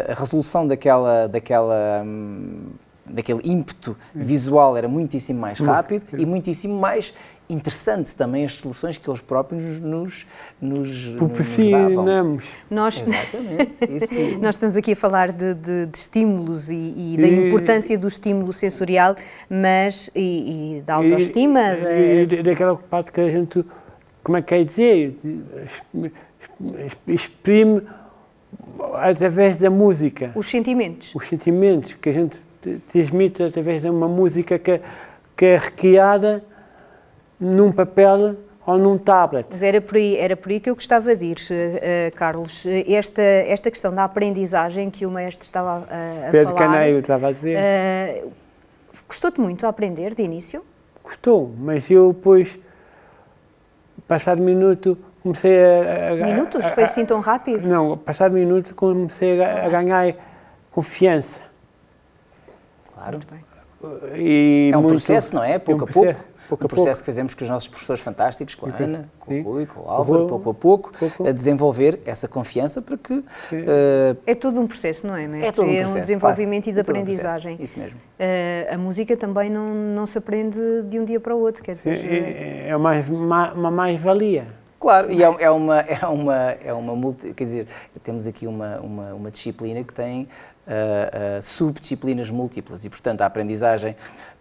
a 0.09 0.15
resolução 0.15 0.67
daquela, 0.67 1.27
daquela 1.27 2.03
um, 2.03 2.71
daquele 3.13 3.41
ímpeto 3.45 3.97
visual 4.15 4.77
era 4.77 4.89
muitíssimo 4.89 5.41
mais 5.41 5.59
rápido 5.61 6.05
e 6.19 6.25
muitíssimo 6.27 6.79
mais 6.79 7.13
interessante 7.49 8.17
também 8.17 8.45
as 8.45 8.55
soluções 8.55 8.97
que 8.97 9.09
eles 9.09 9.21
próprios 9.21 9.79
nos, 9.79 10.27
nos, 10.61 11.07
nos 11.15 11.57
davam. 11.71 12.39
Nós, 12.71 13.01
Exatamente, 13.01 13.73
isso 13.91 14.13
mesmo. 14.15 14.41
Nós 14.41 14.55
estamos 14.55 14.77
aqui 14.77 14.93
a 14.93 14.97
falar 14.97 15.33
de, 15.33 15.55
de, 15.55 15.87
de 15.87 15.99
estímulos 15.99 16.69
e, 16.71 16.95
e, 16.97 17.17
da 17.21 17.29
importância 17.29 17.99
do 17.99 18.09
estímulo 18.09 18.53
sensorial, 18.53 19.15
mas 19.51 20.11
e, 20.15 20.79
e 20.79 20.81
da 20.83 20.95
autoestima. 20.95 21.61
E, 21.75 22.27
de... 22.27 22.43
daquela 22.43 22.77
parte 22.77 23.13
que 23.13 23.21
a 23.21 23.29
gente, 23.29 23.65
como 24.23 24.39
é 24.39 24.43
que 24.43 24.49
quer 24.49 24.65
dizer, 24.65 25.17
exprime 27.07 27.83
através 28.95 29.57
da 29.57 29.71
música. 29.71 30.33
Os 30.35 30.49
sentimentos. 30.49 31.15
Os 31.15 31.27
sentimentos 31.27 31.95
que 31.95 32.09
a 32.09 32.13
gente 32.13 32.41
transmite 32.91 33.43
através 33.43 33.83
de 33.83 33.89
uma 33.89 34.09
música 34.09 34.59
que, 34.59 34.81
que 35.37 35.45
é 35.47 35.57
recriada 35.57 36.43
num 37.39 37.73
papel 37.73 38.37
ou 38.65 38.79
num 38.79 38.97
tablet. 38.97 39.47
Mas 39.51 39.63
era 39.63 39.81
por 39.81 39.97
aí, 39.97 40.17
era 40.17 40.37
por 40.37 40.51
aí 40.51 40.61
que 40.61 40.71
eu 40.71 40.75
gostava 40.75 41.17
de 41.17 41.27
ir, 41.27 41.37
uh, 41.37 42.15
Carlos. 42.15 42.65
Esta, 42.87 43.23
esta 43.23 43.71
questão 43.71 43.93
da 43.95 44.05
aprendizagem 44.05 44.91
que 44.91 45.05
o 45.05 45.11
mestre 45.11 45.45
estava 45.45 45.81
uh, 45.81 46.29
a 46.29 46.31
Pedro 46.31 46.55
falar... 46.55 46.73
Caneio 46.73 46.99
estava 46.99 47.29
a 47.29 47.33
dizer. 47.33 47.59
Uh, 47.59 48.33
Custou-te 49.09 49.41
muito 49.41 49.67
a 49.67 49.69
aprender 49.69 50.15
de 50.15 50.23
início? 50.23 50.65
Custou, 51.03 51.53
mas 51.59 51.91
eu 51.91 52.13
depois, 52.13 52.59
passado 54.09 54.41
minuto, 54.41 54.97
comecei 55.23 55.59
a... 55.63 56.13
a 56.13 56.15
Minutos? 56.15 56.65
A, 56.65 56.69
a, 56.69 56.71
Foi 56.71 56.85
assim 56.85 57.05
tão 57.05 57.21
rápido? 57.21 57.69
Não, 57.69 57.99
passado 57.99 58.33
minuto 58.33 58.75
comecei 58.75 59.43
a, 59.43 59.67
a 59.67 59.69
ganhar 59.69 60.15
confiança. 60.71 61.43
Claro. 63.03 63.21
E 64.17 64.71
é 64.73 64.77
um 64.77 64.83
muito, 64.83 64.93
processo, 64.93 65.35
não 65.35 65.43
é? 65.43 65.59
Pouco 65.59 65.83
é 65.83 65.87
um 65.87 65.89
a 65.89 65.93
pouco 65.93 66.33
pouco 66.57 66.67
o 66.67 66.69
processo 66.69 66.87
pouco. 66.87 67.01
que 67.01 67.07
fazemos 67.07 67.35
com 67.35 67.45
os 67.45 67.51
nossos 67.51 67.69
professores 67.69 68.03
fantásticos, 68.03 68.55
com 68.55 68.67
a 68.67 68.73
Ana, 68.79 69.09
com 69.19 69.41
o 69.41 69.43
Rui, 69.43 69.67
com 69.67 69.81
o 69.81 69.91
Álvaro, 69.91 70.27
pouco 70.27 70.51
a 70.51 70.55
pouco, 70.55 70.93
pouco, 70.99 71.27
a 71.27 71.33
desenvolver 71.33 72.01
essa 72.05 72.29
confiança 72.29 72.83
para 72.83 72.97
que... 72.97 73.15
Uh, 73.15 73.25
é 74.27 74.35
todo 74.35 74.61
um 74.61 74.67
processo, 74.67 75.07
não 75.07 75.17
é? 75.17 75.27
Não 75.27 75.37
é? 75.37 75.47
é 75.47 75.53
todo 75.53 75.69
um 75.69 75.75
processo, 75.75 75.97
É 75.97 75.99
um 75.99 76.03
desenvolvimento 76.03 76.65
claro, 76.65 76.71
e 76.71 76.73
de 76.73 76.79
é 76.79 76.83
aprendizagem. 76.83 77.57
Um 77.59 77.63
isso 77.63 77.79
mesmo. 77.79 77.99
Uh, 77.99 78.75
a 78.75 78.79
música 78.79 79.17
também 79.17 79.51
não, 79.51 79.75
não 79.75 80.07
se 80.07 80.19
aprende 80.19 80.59
de 80.85 80.99
um 80.99 81.05
dia 81.05 81.21
para 81.21 81.35
o 81.35 81.41
outro, 81.41 81.63
quer 81.63 81.73
dizer... 81.73 81.99
É, 82.05 82.69
é 82.69 82.77
uma, 82.77 82.93
uma 83.53 83.71
mais-valia. 83.71 84.47
Claro, 84.83 85.13
e 85.13 85.23
é, 85.23 85.37
é, 85.39 85.49
uma, 85.49 85.79
é, 85.79 86.07
uma, 86.07 86.37
é 86.37 86.73
uma 86.73 86.97
multi, 86.97 87.33
quer 87.35 87.45
dizer, 87.45 87.67
temos 88.03 88.27
aqui 88.27 88.49
uma, 88.49 88.81
uma, 88.81 89.15
uma 89.15 89.31
disciplina 89.31 89.85
que 89.85 89.95
tem 89.95 90.27
uh, 90.67 91.43
subdisciplinas 91.43 92.31
múltiplas. 92.31 92.85
E, 92.85 92.91
portanto, 92.91 93.23
a 93.23 93.27
aprendizagem 93.27 93.93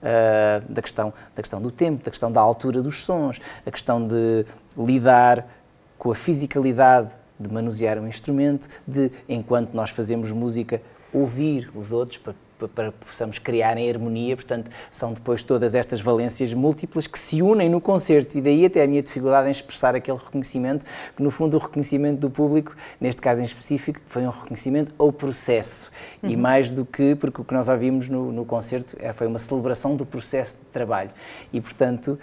uh, 0.01 0.71
da, 0.71 0.81
questão, 0.81 1.13
da 1.35 1.41
questão 1.41 1.61
do 1.61 1.71
tempo, 1.71 2.03
da 2.03 2.11
questão 2.11 2.31
da 2.31 2.41
altura 2.41 2.81
dos 2.81 3.03
sons, 3.03 3.39
a 3.65 3.71
questão 3.71 4.05
de 4.05 4.45
lidar 4.77 5.45
com 5.97 6.11
a 6.11 6.15
fisicalidade 6.15 7.09
de 7.39 7.51
manusear 7.51 7.97
um 7.97 8.07
instrumento, 8.07 8.67
de, 8.87 9.11
enquanto 9.27 9.73
nós 9.73 9.89
fazemos 9.89 10.31
música, 10.31 10.81
ouvir 11.13 11.69
os 11.75 11.91
outros 11.91 12.17
para 12.17 12.33
para 12.67 12.91
que 12.91 13.05
possamos 13.05 13.39
criar 13.39 13.77
em 13.77 13.89
harmonia. 13.89 14.35
Portanto, 14.35 14.69
são 14.89 15.13
depois 15.13 15.43
todas 15.43 15.75
estas 15.75 16.01
valências 16.01 16.53
múltiplas 16.53 17.07
que 17.07 17.17
se 17.17 17.41
unem 17.41 17.69
no 17.69 17.81
concerto 17.81 18.37
e 18.37 18.41
daí 18.41 18.65
até 18.65 18.83
a 18.83 18.87
minha 18.87 19.01
dificuldade 19.01 19.47
em 19.47 19.51
expressar 19.51 19.95
aquele 19.95 20.17
reconhecimento, 20.17 20.85
que 21.15 21.23
no 21.23 21.31
fundo 21.31 21.57
o 21.57 21.59
reconhecimento 21.59 22.19
do 22.19 22.29
público, 22.29 22.75
neste 22.99 23.21
caso 23.21 23.41
em 23.41 23.43
específico, 23.43 23.99
foi 24.05 24.23
um 24.23 24.29
reconhecimento 24.29 24.93
ao 24.97 25.11
processo 25.11 25.91
uhum. 26.21 26.29
e 26.29 26.37
mais 26.37 26.71
do 26.71 26.85
que, 26.85 27.15
porque 27.15 27.41
o 27.41 27.43
que 27.43 27.53
nós 27.53 27.67
ouvimos 27.67 28.09
no, 28.09 28.31
no 28.31 28.45
concerto 28.45 28.95
é, 28.99 29.13
foi 29.13 29.27
uma 29.27 29.39
celebração 29.39 29.95
do 29.95 30.05
processo 30.05 30.57
de 30.57 30.65
trabalho 30.71 31.11
e, 31.51 31.59
portanto, 31.59 32.19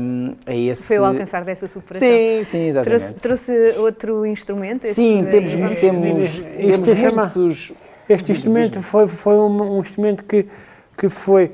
um, 0.00 0.34
é 0.46 0.56
esse... 0.56 0.88
Foi 0.88 0.98
o 0.98 1.04
alcançar 1.04 1.44
dessa 1.44 1.68
superação. 1.68 2.08
Sim, 2.08 2.44
sim, 2.44 2.66
exatamente. 2.66 3.20
Trouxe, 3.20 3.50
trouxe 3.50 3.78
outro 3.78 4.26
instrumento? 4.26 4.86
Sim, 4.86 5.20
esse, 5.20 5.30
temos, 5.30 5.54
é, 5.54 5.56
temos, 5.56 5.80
temos, 5.80 6.38
temos 6.38 7.34
muitos... 7.34 7.72
Este 8.08 8.32
instrumento 8.32 8.82
foi, 8.82 9.06
foi 9.06 9.34
um, 9.34 9.76
um, 9.76 9.80
instrumento 9.80 10.24
que, 10.24 10.46
que 10.96 11.08
foi 11.08 11.52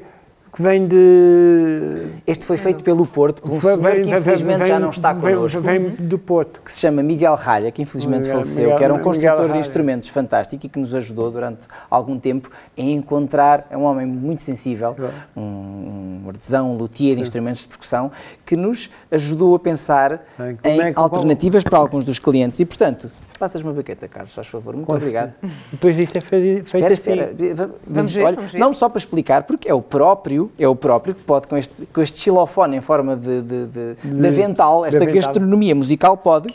que 0.52 0.60
vem 0.60 0.86
de. 0.86 2.06
Este 2.26 2.44
foi 2.44 2.56
feito 2.56 2.82
pelo 2.82 3.06
Porto, 3.06 3.42
por 3.42 3.52
um 3.52 3.60
senhor 3.60 4.00
que 4.02 4.10
infelizmente 4.10 4.66
já 4.66 4.80
não 4.80 4.90
está 4.90 5.14
connosco. 5.14 5.60
Vem 5.60 5.90
do 5.90 6.18
Porto. 6.18 6.60
Que 6.60 6.72
se 6.72 6.80
chama 6.80 7.02
Miguel 7.02 7.36
Ralha, 7.36 7.70
que 7.70 7.82
infelizmente 7.82 8.22
Miguel, 8.22 8.32
faleceu, 8.32 8.62
Miguel, 8.62 8.76
que 8.76 8.84
era 8.84 8.94
um 8.94 8.98
construtor 8.98 9.52
de 9.52 9.58
instrumentos 9.58 10.08
fantástico 10.08 10.66
e 10.66 10.68
que 10.68 10.78
nos 10.78 10.92
ajudou 10.92 11.30
durante 11.30 11.68
algum 11.88 12.18
tempo 12.18 12.50
a 12.76 12.82
encontrar, 12.82 13.66
é 13.70 13.76
um 13.76 13.84
homem 13.84 14.06
muito 14.06 14.42
sensível, 14.42 14.96
um, 15.36 16.22
um 16.24 16.28
artesão, 16.28 16.72
um 16.72 16.76
luthier 16.76 17.14
de 17.14 17.22
instrumentos 17.22 17.60
de 17.60 17.68
percussão, 17.68 18.10
que 18.44 18.56
nos 18.56 18.90
ajudou 19.10 19.54
a 19.54 19.58
pensar 19.58 20.24
Bem, 20.36 20.58
em 20.64 20.80
é 20.80 20.92
alternativas 20.96 21.62
para 21.62 21.78
alguns 21.78 22.04
dos 22.04 22.18
clientes. 22.18 22.58
E, 22.58 22.64
portanto, 22.64 23.10
Passas 23.40 23.62
uma 23.62 23.72
baqueta, 23.72 24.06
Carlos, 24.06 24.34
faz 24.34 24.48
favor. 24.48 24.76
Muito 24.76 24.92
obrigado. 24.92 25.32
Depois 25.72 25.98
isto 25.98 26.18
é 26.18 26.20
feito, 26.20 26.68
feito 26.68 26.92
espera, 26.92 27.24
assim. 27.24 27.42
Espera. 27.42 27.70
Vamos, 27.86 28.12
ver, 28.12 28.22
olha, 28.22 28.36
vamos 28.36 28.52
ver. 28.52 28.58
Não 28.58 28.74
só 28.74 28.86
para 28.86 28.98
explicar, 28.98 29.44
porque 29.44 29.66
é 29.66 29.72
o 29.72 29.80
próprio, 29.80 30.52
é 30.58 30.68
o 30.68 30.76
próprio 30.76 31.14
que 31.14 31.22
pode, 31.22 31.48
com 31.48 31.56
este, 31.56 31.86
com 31.86 32.02
este 32.02 32.18
xilofone 32.18 32.76
em 32.76 32.82
forma 32.82 33.16
de, 33.16 33.40
de, 33.40 33.66
de, 33.66 33.94
de, 33.94 34.20
de 34.20 34.28
avental, 34.28 34.84
esta 34.84 34.98
avental. 34.98 35.14
gastronomia 35.14 35.74
musical 35.74 36.18
pode 36.18 36.54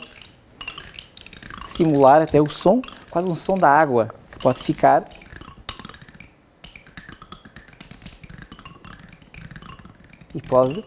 simular 1.64 2.22
até 2.22 2.40
o 2.40 2.48
som, 2.48 2.80
quase 3.10 3.28
um 3.28 3.34
som 3.34 3.58
da 3.58 3.68
água, 3.68 4.14
que 4.30 4.38
pode 4.38 4.60
ficar 4.60 5.08
e 10.32 10.40
pode 10.40 10.84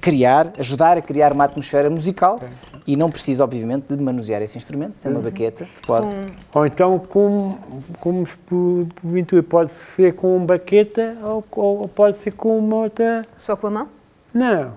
criar, 0.00 0.52
ajudar 0.56 0.96
a 0.96 1.02
criar 1.02 1.32
uma 1.32 1.42
atmosfera 1.42 1.90
musical 1.90 2.38
e 2.86 2.96
não 2.96 3.10
precisa, 3.10 3.42
obviamente, 3.42 3.94
de 3.94 4.02
manusear 4.02 4.40
esse 4.42 4.56
instrumento, 4.56 5.00
tem 5.00 5.10
uma 5.10 5.18
uhum. 5.18 5.24
baqueta 5.24 5.64
que 5.64 5.86
pode... 5.86 6.06
Ou 6.54 6.66
então, 6.66 6.98
como, 6.98 7.58
como 7.98 8.26
por 8.46 8.86
porventura, 9.00 9.42
pode 9.42 9.72
ser 9.72 10.14
com 10.14 10.36
uma 10.36 10.46
baqueta 10.46 11.16
ou, 11.22 11.44
ou, 11.52 11.88
pode 11.88 12.18
ser 12.18 12.30
com 12.32 12.56
uma 12.58 12.76
outra... 12.76 13.26
Só 13.36 13.56
com 13.56 13.66
a 13.66 13.70
mão? 13.70 13.88
Não. 14.32 14.74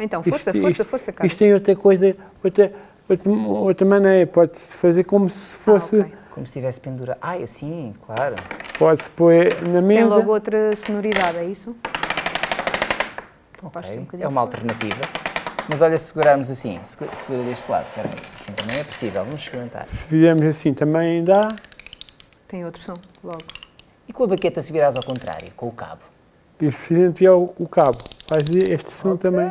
Então, 0.00 0.22
força, 0.22 0.50
isto, 0.50 0.60
força, 0.60 0.84
força, 0.84 1.12
Carlos. 1.12 1.32
Isto 1.32 1.38
tem 1.38 1.54
outra 1.54 1.76
coisa, 1.76 2.16
outra, 2.42 2.72
outra, 3.08 3.30
outra 3.30 3.86
maneira, 3.86 4.26
pode-se 4.26 4.76
fazer 4.76 5.04
como 5.04 5.30
se 5.30 5.56
fosse... 5.58 5.96
Ah, 5.96 6.00
okay. 6.00 6.14
Como 6.34 6.44
se 6.44 6.50
estivesse 6.50 6.80
pendurado. 6.80 7.18
Ah, 7.22 7.34
assim, 7.34 7.94
claro. 8.04 8.34
Pode-se 8.76 9.08
pôr 9.12 9.32
na 9.62 9.80
mesa... 9.80 10.00
Tem 10.00 10.08
logo 10.08 10.32
outra 10.32 10.74
sonoridade, 10.74 11.38
é 11.38 11.44
isso? 11.44 11.76
Okay. 13.62 13.98
Um 13.98 14.06
é 14.20 14.26
uma 14.26 14.40
alternativa. 14.40 15.00
Mas 15.68 15.80
olha, 15.80 15.98
se 15.98 16.06
segurarmos 16.06 16.50
assim, 16.50 16.78
segura 16.82 17.42
deste 17.42 17.70
lado, 17.70 17.86
espera 17.88 18.08
aí. 18.08 18.20
Assim 18.34 18.52
também 18.52 18.78
é 18.78 18.84
possível, 18.84 19.24
vamos 19.24 19.40
experimentar. 19.40 19.88
Se 19.88 20.08
fizermos 20.08 20.44
assim 20.44 20.74
também 20.74 21.24
dá. 21.24 21.56
Tem 22.46 22.64
outro 22.64 22.80
som, 22.80 22.94
logo. 23.22 23.44
E 24.06 24.12
com 24.12 24.24
a 24.24 24.26
baqueta 24.26 24.60
se 24.60 24.72
virares 24.72 24.96
ao 24.96 25.02
contrário, 25.02 25.50
com 25.56 25.68
o 25.68 25.72
cabo? 25.72 26.02
E 26.60 26.70
se 26.70 26.94
enfiar 26.94 27.34
o, 27.34 27.54
o 27.58 27.68
cabo, 27.68 27.98
faz 28.26 28.48
este 28.48 28.92
som 28.92 29.12
okay. 29.12 29.30
também. 29.30 29.50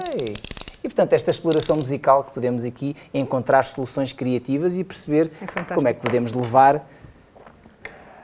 E 0.83 0.89
portanto, 0.89 1.13
esta 1.13 1.31
exploração 1.31 1.77
musical 1.77 2.23
que 2.25 2.31
podemos 2.31 2.63
aqui 2.63 2.95
encontrar 3.13 3.63
soluções 3.63 4.13
criativas 4.13 4.77
e 4.77 4.83
perceber 4.83 5.31
é 5.41 5.73
como 5.73 5.87
é 5.87 5.93
que 5.93 6.01
podemos 6.01 6.33
levar 6.33 6.85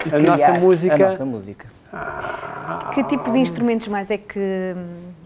e 0.05 0.15
a 0.15 0.19
nossa 0.19 0.53
música. 0.53 0.95
A 0.95 0.97
nossa 0.97 1.25
música. 1.25 1.67
Que 2.93 3.03
tipo 3.05 3.31
de 3.31 3.39
instrumentos 3.39 3.87
mais 3.87 4.11
é 4.11 4.17
que 4.17 4.75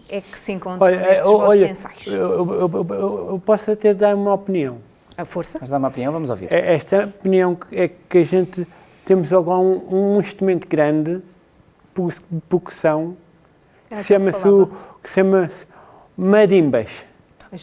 é 0.08 0.20
que 0.20 0.38
se 0.38 0.52
encontram 0.52 0.86
olha, 0.86 1.00
nestes 1.00 1.26
olha, 1.26 1.70
ensaios? 1.70 2.06
Eu, 2.06 2.14
eu, 2.14 2.70
eu, 2.72 3.28
eu, 3.30 3.42
posso 3.44 3.70
até 3.70 3.94
dar 3.94 4.14
uma 4.14 4.34
opinião. 4.34 4.78
A 5.16 5.24
força? 5.24 5.58
Mas 5.60 5.70
dá 5.70 5.78
uma 5.78 5.88
opinião, 5.88 6.12
vamos 6.12 6.30
ouvir. 6.30 6.52
É, 6.52 6.74
esta 6.74 7.04
opinião 7.04 7.56
é 7.70 7.88
que 7.88 8.18
a 8.18 8.24
gente 8.24 8.66
temos 9.04 9.32
agora 9.32 9.60
um, 9.60 10.16
um 10.16 10.20
instrumento 10.20 10.66
grande, 10.66 11.22
de 11.94 12.40
percussão, 12.48 13.16
que 13.88 14.02
chama-se 14.02 14.42
chama-se 15.06 15.66
marimbas. 16.16 17.04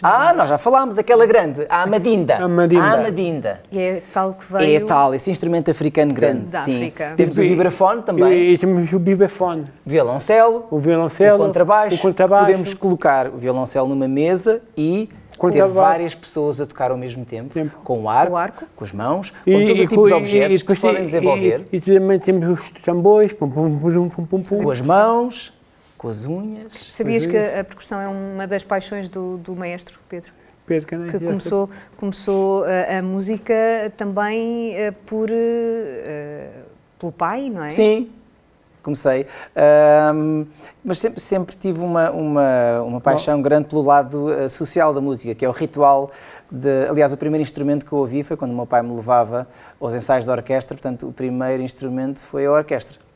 Ah, 0.01 0.33
nós 0.33 0.49
já 0.49 0.57
falámos, 0.57 0.97
aquela 0.97 1.25
grande, 1.25 1.65
a 1.69 1.83
Amadinda. 1.83 2.37
Amadinda. 2.37 2.83
A 2.83 2.93
Amadinda. 2.93 3.61
E 3.71 3.79
é 3.79 4.01
tal 4.13 4.33
que 4.33 4.51
veio... 4.51 4.77
É 4.77 4.79
tal, 4.85 5.13
esse 5.13 5.29
instrumento 5.29 5.71
africano 5.71 6.13
grande, 6.13 6.51
da 6.51 6.61
sim. 6.61 6.77
África. 6.77 7.13
Temos 7.15 7.37
o 7.37 7.41
vibrafone 7.41 8.01
também. 8.03 8.33
E, 8.33 8.53
e 8.53 8.57
temos 8.57 8.91
o 8.91 8.99
vibrafone. 8.99 9.65
Violoncelo. 9.85 10.65
O 10.69 10.79
violoncelo. 10.79 11.43
O 11.43 11.45
contrabaixo. 11.47 11.95
O 11.95 11.99
contrabaixo. 11.99 12.45
Podemos 12.45 12.73
colocar 12.73 13.27
o 13.27 13.37
violoncelo 13.37 13.87
numa 13.87 14.07
mesa 14.07 14.61
e 14.77 15.09
ter 15.49 15.65
várias 15.65 16.13
pessoas 16.13 16.61
a 16.61 16.65
tocar 16.65 16.91
ao 16.91 16.97
mesmo 16.97 17.25
tempo, 17.25 17.53
tempo. 17.53 17.79
com 17.83 18.03
o 18.03 18.09
arco, 18.09 18.33
o 18.33 18.37
arco, 18.37 18.65
com 18.75 18.83
as 18.83 18.91
mãos, 18.91 19.33
e, 19.47 19.53
com 19.53 19.65
todo 19.65 19.71
o 19.71 19.87
tipo 19.87 20.07
de 20.07 20.13
objetos 20.13 20.61
e, 20.61 20.65
que 20.65 20.75
se 20.75 20.81
podem 20.81 21.05
desenvolver. 21.05 21.65
E, 21.71 21.77
e, 21.77 21.81
também 21.81 22.19
temos 22.19 22.47
os 22.47 22.69
tambores, 22.81 23.33
pum, 23.33 23.49
pum, 23.49 23.79
pum, 23.79 24.09
pum, 24.09 24.25
pum, 24.25 24.41
pum, 24.41 24.63
com 24.63 24.71
as 24.71 24.81
mãos, 24.81 25.53
com 26.01 26.07
as 26.07 26.25
unhas. 26.25 26.73
Sabias 26.73 27.27
que 27.27 27.37
a 27.37 27.63
percussão 27.63 28.01
é 28.01 28.07
uma 28.07 28.47
das 28.47 28.63
paixões 28.63 29.07
do, 29.07 29.37
do 29.37 29.55
maestro, 29.55 29.99
Pedro? 30.09 30.33
Pedro 30.65 30.87
que 30.87 31.19
começou, 31.19 31.69
começou 31.95 32.63
a, 32.63 32.71
eh, 32.71 32.97
a 32.97 33.03
música 33.03 33.53
também 33.95 34.73
uh, 34.73 34.93
por, 35.05 35.29
uh, 35.29 36.65
pelo 36.97 37.11
pai, 37.11 37.51
não 37.51 37.63
é? 37.63 37.69
Sim, 37.69 38.09
comecei. 38.81 39.27
Um, 40.15 40.47
mas 40.83 40.97
sempre, 40.97 41.19
sempre 41.19 41.55
tive 41.55 41.81
uma, 41.81 42.09
uma, 42.09 42.81
uma 42.81 43.01
paixão 43.01 43.37
Bom. 43.37 43.43
grande 43.43 43.67
pelo 43.67 43.83
lado 43.83 44.25
uh, 44.25 44.49
social 44.49 44.95
da 44.95 45.01
música, 45.01 45.35
que 45.35 45.45
é 45.45 45.49
o 45.49 45.51
ritual. 45.51 46.09
De, 46.49 46.87
aliás, 46.89 47.13
o 47.13 47.17
primeiro 47.17 47.43
instrumento 47.43 47.85
que 47.85 47.93
eu 47.93 47.99
ouvi 47.99 48.23
foi 48.23 48.35
quando 48.35 48.53
o 48.53 48.55
meu 48.55 48.65
pai 48.65 48.81
me 48.81 48.91
levava 48.91 49.47
aos 49.79 49.93
ensaios 49.93 50.25
da 50.25 50.31
orquestra, 50.31 50.75
portanto, 50.75 51.07
o 51.07 51.13
primeiro 51.13 51.61
instrumento 51.61 52.21
foi 52.21 52.47
a 52.47 52.51
orquestra 52.51 53.10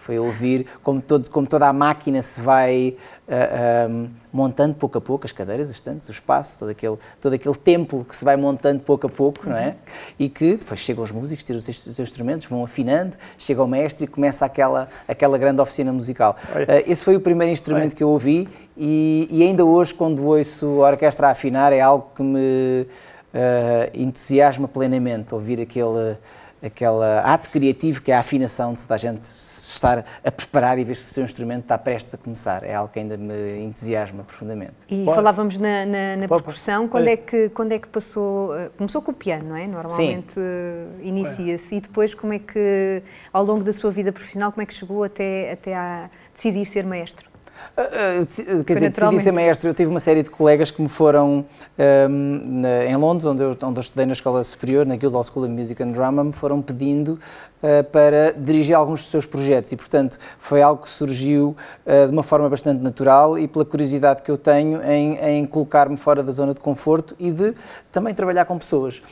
foi 0.00 0.18
ouvir 0.18 0.66
como, 0.82 1.00
todo, 1.00 1.30
como 1.30 1.46
toda 1.46 1.68
a 1.68 1.72
máquina 1.72 2.22
se 2.22 2.40
vai 2.40 2.96
uh, 3.28 3.90
um, 3.90 4.08
montando 4.32 4.74
pouco 4.74 4.96
a 4.96 5.00
pouco, 5.00 5.26
as 5.26 5.32
cadeiras, 5.32 5.68
as 5.68 5.76
estantes, 5.76 6.08
o 6.08 6.10
espaço, 6.10 6.58
todo 6.58 6.70
aquele, 6.70 6.96
todo 7.20 7.34
aquele 7.34 7.54
templo 7.54 8.04
que 8.04 8.16
se 8.16 8.24
vai 8.24 8.36
montando 8.36 8.80
pouco 8.80 9.06
a 9.06 9.10
pouco, 9.10 9.44
uhum. 9.44 9.52
não 9.52 9.58
é? 9.58 9.76
E 10.18 10.28
que 10.28 10.56
depois 10.56 10.80
chegam 10.80 11.04
os 11.04 11.12
músicos, 11.12 11.44
tiram 11.44 11.58
os 11.58 11.64
seus, 11.64 11.86
os 11.86 11.94
seus, 11.96 12.08
instrumentos, 12.08 12.46
vão 12.46 12.64
afinando, 12.64 13.16
chega 13.38 13.62
o 13.62 13.68
mestre 13.68 14.04
e 14.04 14.06
começa 14.06 14.44
aquela, 14.44 14.88
aquela 15.06 15.36
grande 15.36 15.60
oficina 15.60 15.92
musical. 15.92 16.34
Uh, 16.54 16.90
esse 16.90 17.04
foi 17.04 17.14
o 17.16 17.20
primeiro 17.20 17.52
instrumento 17.52 17.90
Olha. 17.90 17.96
que 17.96 18.02
eu 18.02 18.08
ouvi 18.08 18.48
e, 18.76 19.28
e, 19.30 19.42
ainda 19.42 19.64
hoje, 19.66 19.92
quando 19.92 20.24
ouço 20.24 20.82
a 20.82 20.88
orquestra 20.88 21.28
a 21.28 21.30
afinar, 21.32 21.72
é 21.74 21.80
algo 21.80 22.06
que 22.14 22.22
me 22.22 22.86
uh, 23.34 23.90
entusiasma 23.92 24.66
plenamente, 24.66 25.34
ouvir 25.34 25.60
aquele 25.60 26.16
aquele 26.62 27.04
ato 27.24 27.50
criativo 27.50 28.02
que 28.02 28.12
é 28.12 28.16
a 28.16 28.20
afinação 28.20 28.72
de 28.72 28.82
toda 28.82 28.94
a 28.94 28.98
gente 28.98 29.22
estar 29.22 30.04
a 30.24 30.30
preparar 30.30 30.78
e 30.78 30.84
ver 30.84 30.94
se 30.94 31.10
o 31.10 31.14
seu 31.14 31.24
instrumento 31.24 31.62
está 31.62 31.78
prestes 31.78 32.14
a 32.14 32.18
começar. 32.18 32.62
É 32.64 32.74
algo 32.74 32.92
que 32.92 32.98
ainda 32.98 33.16
me 33.16 33.64
entusiasma 33.64 34.24
profundamente. 34.24 34.74
E 34.88 35.04
Pode. 35.04 35.14
falávamos 35.14 35.56
na, 35.58 35.86
na, 35.86 36.16
na 36.16 36.28
percussão, 36.28 36.88
quando 36.88 37.08
é, 37.08 37.16
que, 37.16 37.48
quando 37.50 37.72
é 37.72 37.78
que 37.78 37.88
passou, 37.88 38.56
eh, 38.56 38.70
começou 38.76 39.00
com 39.00 39.10
o 39.10 39.14
piano, 39.14 39.50
não 39.50 39.56
é? 39.56 39.66
Normalmente 39.66 40.38
eh, 40.38 40.86
inicia-se 41.02 41.76
e 41.76 41.80
depois 41.80 42.14
como 42.14 42.32
é 42.32 42.38
que, 42.38 43.02
ao 43.32 43.44
longo 43.44 43.64
da 43.64 43.72
sua 43.72 43.90
vida 43.90 44.12
profissional, 44.12 44.52
como 44.52 44.62
é 44.62 44.66
que 44.66 44.74
chegou 44.74 45.02
até, 45.04 45.52
até 45.52 45.74
a 45.74 46.10
decidir 46.34 46.64
ser 46.66 46.84
maestro? 46.84 47.29
Uh, 47.76 48.22
uh, 48.22 48.64
quer 48.64 48.74
dizer, 48.74 48.90
decidi 48.90 49.20
ser 49.20 49.32
maestro. 49.32 49.70
Eu 49.70 49.74
tive 49.74 49.90
uma 49.90 50.00
série 50.00 50.22
de 50.22 50.30
colegas 50.30 50.70
que 50.70 50.82
me 50.82 50.88
foram 50.88 51.44
um, 51.78 52.42
na, 52.46 52.84
em 52.86 52.96
Londres, 52.96 53.26
onde 53.26 53.42
eu, 53.42 53.56
onde 53.62 53.78
eu 53.78 53.80
estudei 53.80 54.06
na 54.06 54.12
escola 54.12 54.42
superior, 54.44 54.84
na 54.84 54.96
Guildhall 54.96 55.24
School 55.24 55.44
of 55.44 55.52
Music 55.52 55.82
and 55.82 55.92
Drama, 55.92 56.24
me 56.24 56.32
foram 56.32 56.60
pedindo 56.60 57.18
uh, 57.62 57.84
para 57.84 58.32
dirigir 58.32 58.74
alguns 58.74 59.00
dos 59.00 59.10
seus 59.10 59.26
projetos 59.26 59.72
e, 59.72 59.76
portanto, 59.76 60.18
foi 60.38 60.62
algo 60.62 60.82
que 60.82 60.88
surgiu 60.88 61.56
de 61.86 62.12
uma 62.12 62.22
forma 62.22 62.48
bastante 62.48 62.82
natural 62.82 63.38
e 63.38 63.48
pela 63.48 63.64
curiosidade 63.64 64.22
que 64.22 64.30
eu 64.30 64.36
tenho 64.36 64.82
em, 64.82 65.18
em 65.18 65.44
colocar-me 65.44 65.96
fora 65.96 66.22
da 66.22 66.32
zona 66.32 66.54
de 66.54 66.60
conforto 66.60 67.14
e 67.18 67.30
de 67.30 67.54
também 67.90 68.14
trabalhar 68.14 68.44
com 68.44 68.56
pessoas. 68.58 69.02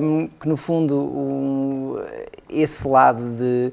Um, 0.00 0.28
que, 0.40 0.48
no 0.48 0.56
fundo, 0.56 0.96
um, 0.98 1.96
esse 2.48 2.86
lado 2.86 3.22
de 3.36 3.72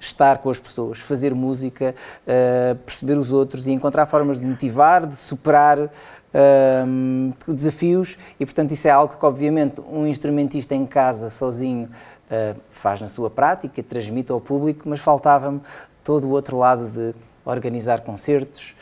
estar 0.00 0.38
com 0.38 0.48
as 0.48 0.58
pessoas, 0.58 0.98
fazer 0.98 1.34
música, 1.34 1.94
uh, 2.26 2.74
perceber 2.76 3.18
os 3.18 3.30
outros 3.30 3.66
e 3.66 3.72
encontrar 3.72 4.06
formas 4.06 4.40
de 4.40 4.46
motivar, 4.46 5.06
de 5.06 5.14
superar 5.14 5.78
uh, 5.78 7.52
desafios. 7.52 8.16
E, 8.40 8.46
portanto, 8.46 8.72
isso 8.72 8.88
é 8.88 8.90
algo 8.90 9.14
que, 9.16 9.24
obviamente, 9.24 9.80
um 9.82 10.06
instrumentista 10.06 10.74
em 10.74 10.86
casa, 10.86 11.28
sozinho, 11.28 11.90
uh, 12.30 12.58
faz 12.70 13.02
na 13.02 13.08
sua 13.08 13.28
prática, 13.28 13.82
transmite 13.82 14.32
ao 14.32 14.40
público, 14.40 14.88
mas 14.88 15.00
faltava-me 15.00 15.60
todo 16.02 16.26
o 16.26 16.30
outro 16.30 16.56
lado 16.56 16.88
de 16.88 17.14
organizar 17.44 18.00
concertos, 18.00 18.74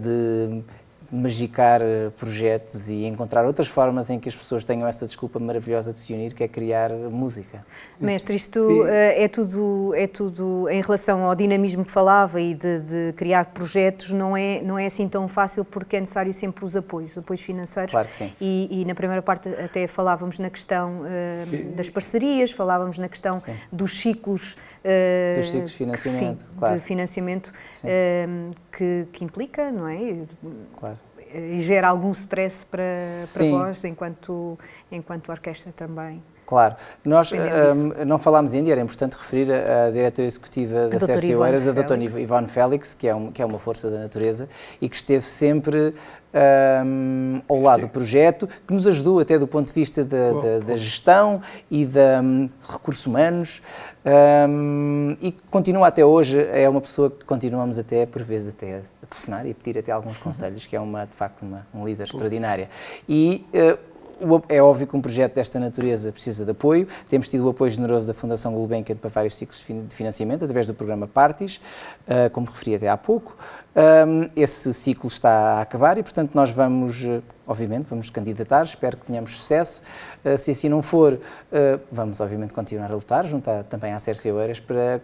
de 0.00 0.62
magicar 1.12 1.82
eh, 1.82 2.10
projetos 2.18 2.88
e 2.88 3.04
encontrar 3.04 3.44
outras 3.44 3.68
formas 3.68 4.08
em 4.08 4.18
que 4.18 4.30
as 4.30 4.34
pessoas 4.34 4.64
tenham 4.64 4.88
essa 4.88 5.04
desculpa 5.04 5.38
maravilhosa 5.38 5.92
de 5.92 5.98
se 5.98 6.14
unir, 6.14 6.32
que 6.32 6.42
é 6.42 6.48
criar 6.48 6.90
música. 6.90 7.62
Mestre, 8.00 8.34
isto 8.34 8.86
é 8.86 9.28
tudo, 9.28 9.92
é 9.94 10.06
tudo 10.06 10.66
em 10.70 10.80
relação 10.80 11.24
ao 11.24 11.34
dinamismo 11.34 11.84
que 11.84 11.90
falava 11.90 12.40
e 12.40 12.54
de, 12.54 12.80
de, 12.80 13.12
criar 13.14 13.44
projetos, 13.46 14.10
não 14.10 14.34
é, 14.34 14.62
não 14.62 14.78
é 14.78 14.86
assim 14.86 15.06
tão 15.06 15.28
fácil 15.28 15.66
porque 15.66 15.96
é 15.96 16.00
necessário 16.00 16.32
sempre 16.32 16.64
os 16.64 16.74
apoios, 16.74 17.10
os 17.10 17.18
apoios 17.18 17.42
financeiros. 17.42 17.92
Claro 17.92 18.08
que 18.08 18.14
sim. 18.14 18.32
E, 18.40 18.80
e 18.80 18.84
na 18.86 18.94
primeira 18.94 19.20
parte 19.20 19.50
até 19.50 19.86
falávamos 19.86 20.38
na 20.38 20.48
questão 20.48 21.02
uh, 21.02 21.74
das 21.76 21.90
parcerias, 21.90 22.50
falávamos 22.50 22.96
na 22.96 23.08
questão 23.08 23.38
sim. 23.38 23.54
dos 23.70 24.00
ciclos. 24.00 24.56
Uh, 24.82 25.36
dos 25.36 25.50
ciclos 25.50 25.70
de 25.72 25.76
financiamento, 25.76 26.40
sim, 26.40 26.46
claro. 26.58 26.74
de 26.76 26.80
financiamento 26.80 27.48
uh, 27.48 28.54
que, 28.70 29.06
que 29.12 29.24
implica, 29.24 29.70
não 29.70 29.86
é? 29.86 30.22
Claro 30.78 31.01
e 31.34 31.60
gera 31.60 31.88
algum 31.88 32.10
stress 32.12 32.64
para, 32.64 32.88
para 33.34 33.46
vós, 33.46 33.84
enquanto, 33.84 34.58
enquanto 34.90 35.30
orquestra 35.30 35.72
também. 35.72 36.22
Claro. 36.52 36.76
Nós 37.02 37.32
um, 37.32 38.04
não 38.04 38.18
falámos 38.18 38.52
ainda, 38.52 38.70
era 38.70 38.82
importante 38.82 39.16
referir 39.16 39.50
a, 39.50 39.86
a 39.86 39.90
diretora 39.90 40.28
executiva 40.28 40.86
da 40.86 41.00
Sérgio 41.00 41.40
Oeiras, 41.40 41.66
a 41.66 41.72
doutora 41.72 42.04
Ivone 42.04 42.46
Félix, 42.46 42.92
que 42.92 43.08
é, 43.08 43.14
um, 43.14 43.32
que 43.32 43.40
é 43.40 43.46
uma 43.46 43.58
força 43.58 43.90
da 43.90 44.00
natureza 44.00 44.46
e 44.78 44.86
que 44.86 44.94
esteve 44.94 45.24
sempre 45.24 45.94
um, 46.84 47.40
ao 47.48 47.58
lado 47.58 47.80
do 47.80 47.88
projeto, 47.88 48.46
que 48.66 48.74
nos 48.74 48.86
ajudou 48.86 49.18
até 49.18 49.38
do 49.38 49.46
ponto 49.46 49.68
de 49.68 49.72
vista 49.72 50.04
da, 50.04 50.32
da, 50.32 50.58
da 50.58 50.76
gestão 50.76 51.40
e 51.70 51.86
da 51.86 52.20
um, 52.22 52.50
recursos 52.68 53.06
humanos 53.06 53.62
um, 54.04 55.16
e 55.22 55.32
continua 55.50 55.86
até 55.86 56.04
hoje, 56.04 56.46
é 56.52 56.68
uma 56.68 56.80
pessoa 56.80 57.08
que 57.10 57.24
continuamos 57.24 57.78
até, 57.78 58.04
por 58.04 58.20
vezes, 58.22 58.48
até 58.48 58.82
a 59.02 59.06
telefonar 59.06 59.46
e 59.46 59.52
a 59.52 59.54
pedir 59.54 59.78
até 59.78 59.92
alguns 59.92 60.18
conselhos, 60.20 60.66
que 60.66 60.74
é 60.74 60.80
uma, 60.80 61.06
de 61.06 61.14
facto 61.14 61.42
uma, 61.42 61.66
um 61.72 61.86
líder 61.86 62.04
extraordinária. 62.04 62.68
E 63.08 63.46
uh, 63.54 63.91
é 64.48 64.62
óbvio 64.62 64.86
que 64.86 64.96
um 64.96 65.00
projeto 65.00 65.34
desta 65.34 65.58
natureza 65.58 66.12
precisa 66.12 66.44
de 66.44 66.50
apoio. 66.50 66.86
Temos 67.08 67.28
tido 67.28 67.46
o 67.46 67.50
apoio 67.50 67.70
generoso 67.70 68.06
da 68.06 68.14
Fundação 68.14 68.54
Gulbenkian 68.54 68.96
para 68.96 69.10
vários 69.10 69.36
ciclos 69.36 69.64
de 69.66 69.94
financiamento, 69.94 70.44
através 70.44 70.66
do 70.66 70.74
programa 70.74 71.06
Parties, 71.06 71.60
ah, 72.06 72.30
como 72.30 72.46
referi 72.46 72.74
até 72.74 72.88
há 72.88 72.96
pouco. 72.96 73.36
Esse 74.36 74.72
ciclo 74.74 75.08
está 75.08 75.30
a 75.30 75.60
acabar 75.62 75.96
e, 75.98 76.02
portanto, 76.02 76.32
nós 76.34 76.50
vamos, 76.50 77.04
ah, 77.06 77.20
obviamente, 77.46 77.86
vamos 77.88 78.10
candidatar, 78.10 78.62
espero 78.62 78.96
que 78.96 79.06
tenhamos 79.06 79.36
sucesso. 79.36 79.82
Ah, 80.24 80.36
se 80.36 80.50
assim 80.50 80.68
não 80.68 80.82
for, 80.82 81.18
vamos, 81.90 82.20
obviamente, 82.20 82.54
continuar 82.54 82.90
a 82.90 82.94
lutar, 82.94 83.26
junto 83.26 83.48
a, 83.50 83.62
também 83.62 83.92
à 83.92 83.98
Sérgio 83.98 84.40
Eiras, 84.40 84.60
para, 84.60 85.00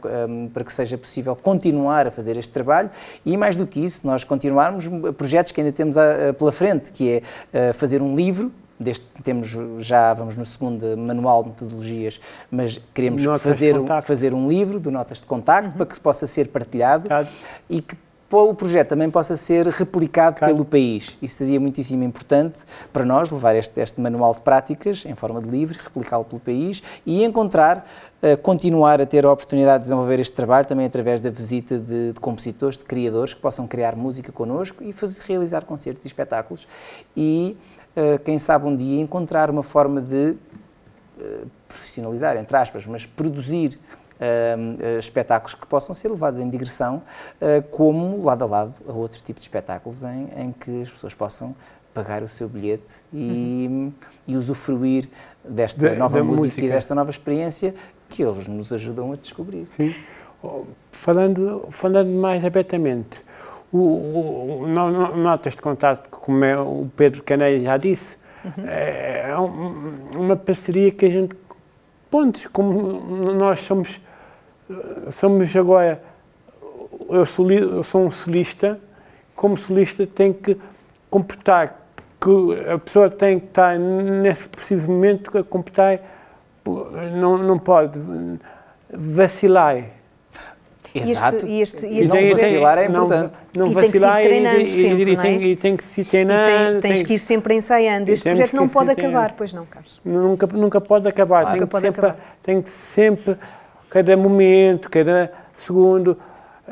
para 0.52 0.64
que 0.64 0.72
seja 0.72 0.96
possível 0.96 1.34
continuar 1.34 2.06
a 2.06 2.10
fazer 2.10 2.36
este 2.36 2.50
trabalho 2.50 2.90
e, 3.24 3.36
mais 3.36 3.56
do 3.56 3.66
que 3.66 3.84
isso, 3.84 4.06
nós 4.06 4.24
continuarmos 4.24 4.88
projetos 5.16 5.52
que 5.52 5.60
ainda 5.60 5.72
temos 5.72 5.96
pela 6.38 6.52
frente, 6.52 6.92
que 6.92 7.22
é 7.52 7.72
fazer 7.72 8.02
um 8.02 8.14
livro 8.14 8.52
Deste, 8.78 9.06
temos 9.22 9.56
já, 9.78 10.14
vamos 10.14 10.36
no 10.36 10.44
segundo 10.44 10.96
manual 10.96 11.42
de 11.42 11.48
metodologias, 11.50 12.20
mas 12.50 12.80
queremos 12.94 13.24
fazer, 13.40 13.74
fazer 14.02 14.34
um 14.34 14.46
livro 14.46 14.78
de 14.78 14.90
notas 14.90 15.20
de 15.20 15.26
contacto 15.26 15.70
uhum. 15.70 15.76
para 15.76 15.86
que 15.86 15.98
possa 15.98 16.26
ser 16.26 16.48
partilhado 16.48 17.08
claro. 17.08 17.26
e 17.68 17.82
que 17.82 17.96
o 18.30 18.54
projeto 18.54 18.88
também 18.88 19.10
possa 19.10 19.36
ser 19.36 19.66
replicado 19.66 20.38
claro. 20.38 20.52
pelo 20.52 20.64
país. 20.64 21.16
Isso 21.22 21.36
seria 21.36 21.58
muitíssimo 21.58 22.04
importante 22.04 22.60
para 22.92 23.04
nós, 23.04 23.30
levar 23.30 23.56
este, 23.56 23.80
este 23.80 24.00
manual 24.00 24.34
de 24.34 24.40
práticas 24.40 25.06
em 25.06 25.14
forma 25.14 25.40
de 25.40 25.48
livro, 25.48 25.78
replicá-lo 25.82 26.24
pelo 26.24 26.40
país 26.40 26.82
e 27.06 27.24
encontrar, 27.24 27.88
uh, 28.22 28.36
continuar 28.38 29.00
a 29.00 29.06
ter 29.06 29.24
a 29.24 29.32
oportunidade 29.32 29.78
de 29.78 29.88
desenvolver 29.88 30.20
este 30.20 30.34
trabalho 30.34 30.66
também 30.66 30.84
através 30.84 31.20
da 31.20 31.30
visita 31.30 31.78
de, 31.78 32.12
de 32.12 32.20
compositores, 32.20 32.76
de 32.76 32.84
criadores 32.84 33.32
que 33.32 33.40
possam 33.40 33.66
criar 33.66 33.96
música 33.96 34.30
connosco 34.30 34.84
e 34.84 34.92
fazer, 34.92 35.22
realizar 35.26 35.64
concertos 35.64 36.04
e 36.04 36.08
espetáculos. 36.08 36.68
E 37.16 37.56
quem 38.24 38.38
sabe 38.38 38.66
um 38.66 38.76
dia 38.76 39.00
encontrar 39.00 39.50
uma 39.50 39.62
forma 39.62 40.00
de 40.00 40.36
eh, 41.20 41.44
profissionalizar, 41.66 42.36
entre 42.36 42.56
aspas, 42.56 42.86
mas 42.86 43.06
produzir 43.06 43.78
Uh, 44.18 44.98
espetáculos 44.98 45.54
que 45.54 45.64
possam 45.64 45.94
ser 45.94 46.08
levados 46.08 46.40
em 46.40 46.48
digressão, 46.48 47.04
uh, 47.40 47.62
como 47.70 48.20
lado 48.24 48.42
a 48.42 48.46
lado 48.48 48.74
a 48.88 48.92
outros 48.92 49.22
tipos 49.22 49.42
de 49.42 49.48
espetáculos 49.48 50.02
em, 50.02 50.28
em, 50.36 50.50
que 50.50 50.82
as 50.82 50.90
pessoas 50.90 51.14
possam 51.14 51.54
pagar 51.94 52.20
o 52.24 52.26
seu 52.26 52.48
bilhete 52.48 52.94
e, 53.12 53.68
uhum. 53.70 53.92
e 54.26 54.36
usufruir 54.36 55.08
desta 55.44 55.90
de, 55.90 55.96
nova 55.96 56.18
música, 56.24 56.42
música, 56.42 56.64
e 56.64 56.68
desta 56.68 56.96
nova 56.96 57.10
experiência 57.10 57.72
que 58.08 58.24
eles 58.24 58.48
nos 58.48 58.72
ajudam 58.72 59.12
a 59.12 59.14
descobrir. 59.14 59.68
Sim. 59.76 59.94
Falando, 60.90 61.66
falando 61.70 62.10
mais 62.10 62.44
abertamente, 62.44 63.24
o, 63.72 63.78
o, 63.78 64.62
o, 64.62 64.66
notas 65.16 65.54
de 65.54 65.62
contato, 65.62 66.08
como 66.08 66.44
é 66.44 66.58
o 66.58 66.88
Pedro 66.96 67.22
Caneia 67.22 67.60
já 67.60 67.76
disse, 67.76 68.16
uhum. 68.44 68.64
é, 68.66 69.30
é 69.30 69.36
uma 70.16 70.36
parceria 70.36 70.90
que 70.90 71.06
a 71.06 71.10
gente, 71.10 71.36
pontos, 72.10 72.46
como 72.46 73.34
nós 73.34 73.60
somos, 73.60 74.00
somos 75.10 75.54
agora, 75.54 76.02
eu 77.10 77.26
sou, 77.26 77.50
eu 77.50 77.82
sou 77.82 78.06
um 78.06 78.10
solista, 78.10 78.80
como 79.36 79.56
solista 79.56 80.06
tem 80.06 80.32
que 80.32 80.56
comportar, 81.10 81.76
que 82.20 82.70
a 82.70 82.78
pessoa 82.78 83.08
tem 83.08 83.38
que 83.38 83.46
estar 83.46 83.78
nesse 83.78 84.48
preciso 84.48 84.90
momento 84.90 85.36
a 85.38 85.44
comportar, 85.44 86.00
não, 87.14 87.38
não 87.38 87.58
pode 87.58 88.00
vacilar 88.92 89.97
Exato. 91.00 91.46
E 91.46 91.60
este, 91.62 91.86
e 91.86 92.00
este, 92.00 92.08
não 92.08 92.30
vacilar 92.30 92.78
é 92.78 92.84
importante. 92.86 93.38
Não, 93.56 93.66
não 93.66 93.72
vacilar 93.72 94.24
e, 94.24 94.64
e, 94.64 94.70
sempre, 94.70 95.02
e, 95.02 95.16
não 95.16 95.22
é? 95.22 95.26
tem, 95.26 95.42
e 95.44 95.56
tem 95.56 95.76
que 95.76 95.84
se 95.84 96.04
treinar. 96.04 96.46
Tem, 96.46 96.80
tens 96.80 96.98
tem 96.98 97.04
que 97.04 97.14
ir 97.14 97.18
sempre 97.18 97.54
ensaiando. 97.54 98.10
Este 98.10 98.28
projeto 98.28 98.56
não 98.56 98.68
pode 98.68 98.90
acabar, 98.90 99.34
pois 99.36 99.52
não, 99.52 99.66
Carlos? 99.66 100.00
Nunca, 100.04 100.46
nunca 100.46 100.80
pode 100.80 101.08
acabar. 101.08 101.42
Claro. 101.42 101.58
Tem, 101.58 101.66
que 101.66 101.80
sempre, 101.80 102.06
acabar. 102.06 102.16
tem 102.42 102.62
que 102.62 102.70
sempre, 102.70 103.36
cada 103.90 104.16
momento, 104.16 104.90
cada 104.90 105.32
segundo, 105.64 106.16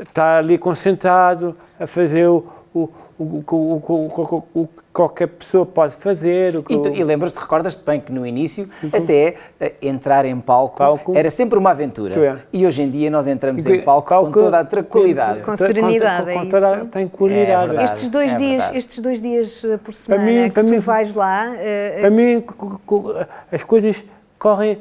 estar 0.01 0.39
ali 0.39 0.59
concentrado 0.59 1.57
a 1.79 1.87
fazer 1.87 2.27
o, 2.27 2.47
o 2.83 2.91
o, 3.19 3.43
o, 3.55 4.45
o, 4.55 4.69
qualquer 4.93 5.29
pessoa 5.29 5.65
pode 5.65 5.97
fazer. 5.97 6.55
e, 6.55 6.79
tu, 6.79 6.89
e 6.89 7.03
lembras-te, 7.03 7.39
recordas-te 7.39 7.83
bem 7.83 7.99
que 7.99 8.13
no 8.13 8.27
início, 8.27 8.69
uhum. 8.83 8.91
até 8.93 9.35
uh, 9.61 9.73
entrar 9.81 10.25
em 10.25 10.39
palco, 10.39 10.77
palco, 10.77 11.17
era 11.17 11.31
sempre 11.31 11.59
uma 11.59 11.71
aventura. 11.71 12.15
É. 12.19 12.37
E 12.53 12.67
hoje 12.67 12.83
em 12.83 12.91
dia 12.91 13.11
nós 13.11 13.27
entramos 13.27 13.67
em 13.67 13.83
palco, 13.83 14.09
palco 14.11 14.33
com 14.33 14.41
toda 14.41 14.61
a 14.61 14.65
tranquilidade. 14.65 15.41
Com, 15.41 15.47
com 15.47 15.57
serenidade, 15.57 16.27
com, 16.27 16.33
com, 16.33 16.41
com 16.41 16.49
toda 16.49 16.75
a 16.75 16.85
tranquilidade. 16.85 17.77
É 17.77 17.85
estes, 17.85 18.09
dois 18.11 18.35
é 18.35 18.37
dias, 18.37 18.75
estes 18.75 18.99
dois 19.01 19.21
dias 19.21 19.65
eh, 19.65 19.79
por 19.79 19.95
semana 19.95 20.23
para 20.23 20.33
mim, 20.33 20.45
que 20.49 20.55
para 20.55 20.65
tu 20.65 20.71
mim, 20.71 20.79
vais 20.79 21.15
lá... 21.15 21.53
Uh, 21.53 22.01
para 22.01 22.11
mim, 22.11 22.45
as 23.51 23.65
coisas 23.65 24.05
correm 24.39 24.79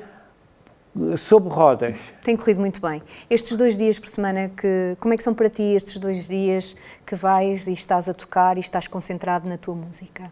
sob 1.17 1.49
rodas. 1.49 1.97
Tem 2.23 2.37
corrido 2.37 2.59
muito 2.59 2.81
bem. 2.81 3.01
Estes 3.29 3.57
dois 3.57 3.77
dias 3.77 3.99
por 3.99 4.07
semana, 4.07 4.49
que, 4.49 4.95
como 4.99 5.13
é 5.13 5.17
que 5.17 5.23
são 5.23 5.33
para 5.33 5.49
ti 5.49 5.75
estes 5.75 5.99
dois 5.99 6.27
dias 6.27 6.75
que 7.05 7.15
vais 7.15 7.67
e 7.67 7.73
estás 7.73 8.07
a 8.07 8.13
tocar 8.13 8.57
e 8.57 8.61
estás 8.61 8.87
concentrado 8.87 9.49
na 9.49 9.57
tua 9.57 9.75
música? 9.75 10.31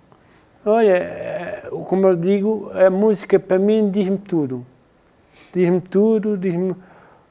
Olha, 0.66 0.96
eh, 0.96 1.70
como 1.88 2.08
eu 2.08 2.16
digo, 2.16 2.72
a 2.74 2.90
música 2.90 3.38
para 3.38 3.60
mim 3.60 3.90
diz-me 3.90 4.18
tudo. 4.18 4.66
Diz-me 5.54 5.82
tudo, 5.82 6.38
diz-me 6.38 6.74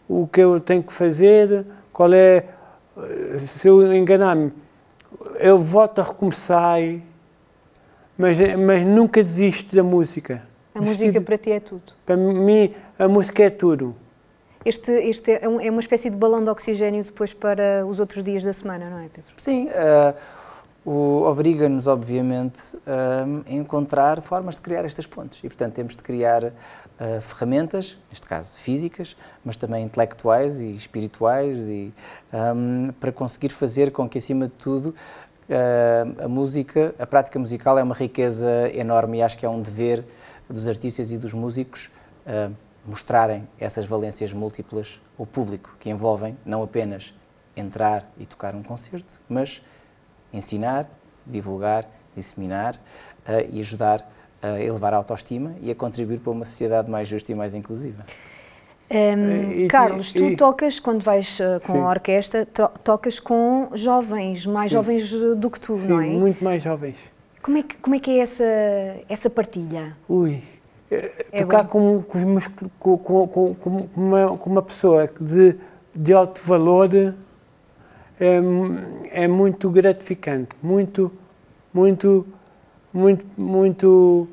o 0.06 0.26
que 0.26 0.40
eu 0.40 0.60
tenho 0.60 0.82
que 0.82 0.92
fazer, 0.92 1.64
qual 1.92 2.12
é. 2.12 2.44
Eh, 2.98 3.38
se 3.46 3.66
eu 3.66 3.94
enganar-me, 3.94 4.52
eu 5.38 5.58
volto 5.58 6.00
a 6.00 6.04
recomeçar, 6.04 6.78
mas, 8.18 8.38
mas 8.58 8.84
nunca 8.84 9.22
desisto 9.22 9.74
da 9.74 9.82
música. 9.82 10.51
A 10.74 10.80
música 10.80 11.20
para 11.20 11.36
ti 11.36 11.52
é 11.52 11.60
tudo? 11.60 11.92
Para 12.06 12.16
mim, 12.16 12.74
a 12.98 13.06
música 13.06 13.42
é 13.44 13.50
tudo. 13.50 13.94
Este, 14.64 14.92
este 14.92 15.32
é, 15.32 15.48
um, 15.48 15.60
é, 15.60 15.70
uma 15.70 15.80
espécie 15.80 16.08
de 16.08 16.16
balão 16.16 16.42
de 16.42 16.48
oxigênio 16.48 17.02
depois 17.02 17.34
para 17.34 17.84
os 17.86 18.00
outros 18.00 18.22
dias 18.22 18.44
da 18.44 18.52
semana, 18.52 18.88
não 18.88 18.98
é, 18.98 19.08
Pedro? 19.08 19.32
Sim, 19.36 19.68
uh, 20.84 21.24
obriga-nos, 21.24 21.86
obviamente, 21.86 22.76
uh, 22.76 23.44
a 23.46 23.52
encontrar 23.52 24.22
formas 24.22 24.56
de 24.56 24.62
criar 24.62 24.84
estas 24.84 25.06
pontes. 25.06 25.40
E, 25.40 25.48
portanto, 25.48 25.74
temos 25.74 25.96
de 25.96 26.02
criar 26.02 26.44
uh, 26.44 26.52
ferramentas, 27.20 27.98
neste 28.08 28.26
caso 28.26 28.58
físicas, 28.58 29.16
mas 29.44 29.56
também 29.56 29.84
intelectuais 29.84 30.60
e 30.60 30.70
espirituais, 30.70 31.68
e, 31.68 31.92
um, 32.32 32.92
para 33.00 33.10
conseguir 33.10 33.50
fazer 33.50 33.90
com 33.90 34.08
que, 34.08 34.18
acima 34.18 34.46
de 34.46 34.54
tudo, 34.54 34.94
a 36.24 36.28
música, 36.28 36.94
a 36.98 37.06
prática 37.06 37.38
musical 37.38 37.78
é 37.78 37.82
uma 37.82 37.94
riqueza 37.94 38.70
enorme 38.72 39.18
e 39.18 39.22
acho 39.22 39.36
que 39.36 39.44
é 39.44 39.48
um 39.48 39.60
dever 39.60 40.02
dos 40.48 40.68
artistas 40.68 41.12
e 41.12 41.18
dos 41.18 41.32
músicos 41.32 41.90
uh, 42.26 42.54
mostrarem 42.86 43.48
essas 43.58 43.86
valências 43.86 44.32
múltiplas 44.32 45.00
ao 45.18 45.26
público, 45.26 45.74
que 45.78 45.90
envolvem 45.90 46.36
não 46.44 46.62
apenas 46.62 47.14
entrar 47.56 48.10
e 48.18 48.26
tocar 48.26 48.54
um 48.54 48.62
concerto, 48.62 49.20
mas 49.28 49.62
ensinar, 50.32 50.88
divulgar, 51.26 51.86
disseminar 52.16 52.74
uh, 52.74 53.48
e 53.52 53.60
ajudar 53.60 54.10
a 54.42 54.60
elevar 54.60 54.92
a 54.92 54.96
autoestima 54.96 55.54
e 55.60 55.70
a 55.70 55.74
contribuir 55.74 56.18
para 56.18 56.32
uma 56.32 56.44
sociedade 56.44 56.90
mais 56.90 57.06
justa 57.06 57.30
e 57.30 57.34
mais 57.34 57.54
inclusiva. 57.54 58.04
Um, 58.90 59.68
Carlos, 59.68 60.12
tu 60.12 60.24
e, 60.24 60.36
tocas, 60.36 60.78
quando 60.78 61.02
vais 61.02 61.40
uh, 61.40 61.60
com 61.64 61.72
sim. 61.74 61.78
a 61.78 61.88
orquestra, 61.88 62.44
tocas 62.44 63.18
com 63.18 63.70
jovens, 63.72 64.44
mais 64.44 64.70
sim. 64.70 64.76
jovens 64.76 65.10
do 65.36 65.50
que 65.50 65.58
tu, 65.58 65.78
sim, 65.78 65.88
não 65.88 66.00
é? 66.00 66.08
muito 66.08 66.44
mais 66.44 66.62
jovens. 66.62 66.96
Como 67.42 67.58
é 67.58 67.62
que, 67.62 67.76
como 67.76 67.96
é, 67.96 67.98
que 67.98 68.10
é 68.12 68.18
essa, 68.18 68.44
essa 69.08 69.28
partilha? 69.28 69.96
Ui, 70.08 70.42
é, 70.90 71.26
é 71.32 71.42
tocar 71.42 71.66
com, 71.66 72.00
com, 72.02 72.40
com, 72.78 73.54
com, 73.54 73.88
uma, 73.96 74.36
com 74.38 74.50
uma 74.50 74.62
pessoa 74.62 75.10
de, 75.20 75.56
de 75.94 76.12
alto 76.12 76.40
valor 76.44 76.88
é, 78.20 78.40
é 79.10 79.26
muito 79.26 79.68
gratificante, 79.70 80.50
muito, 80.62 81.10
muito, 81.74 82.24
muito, 82.92 83.26
muito, 83.36 84.28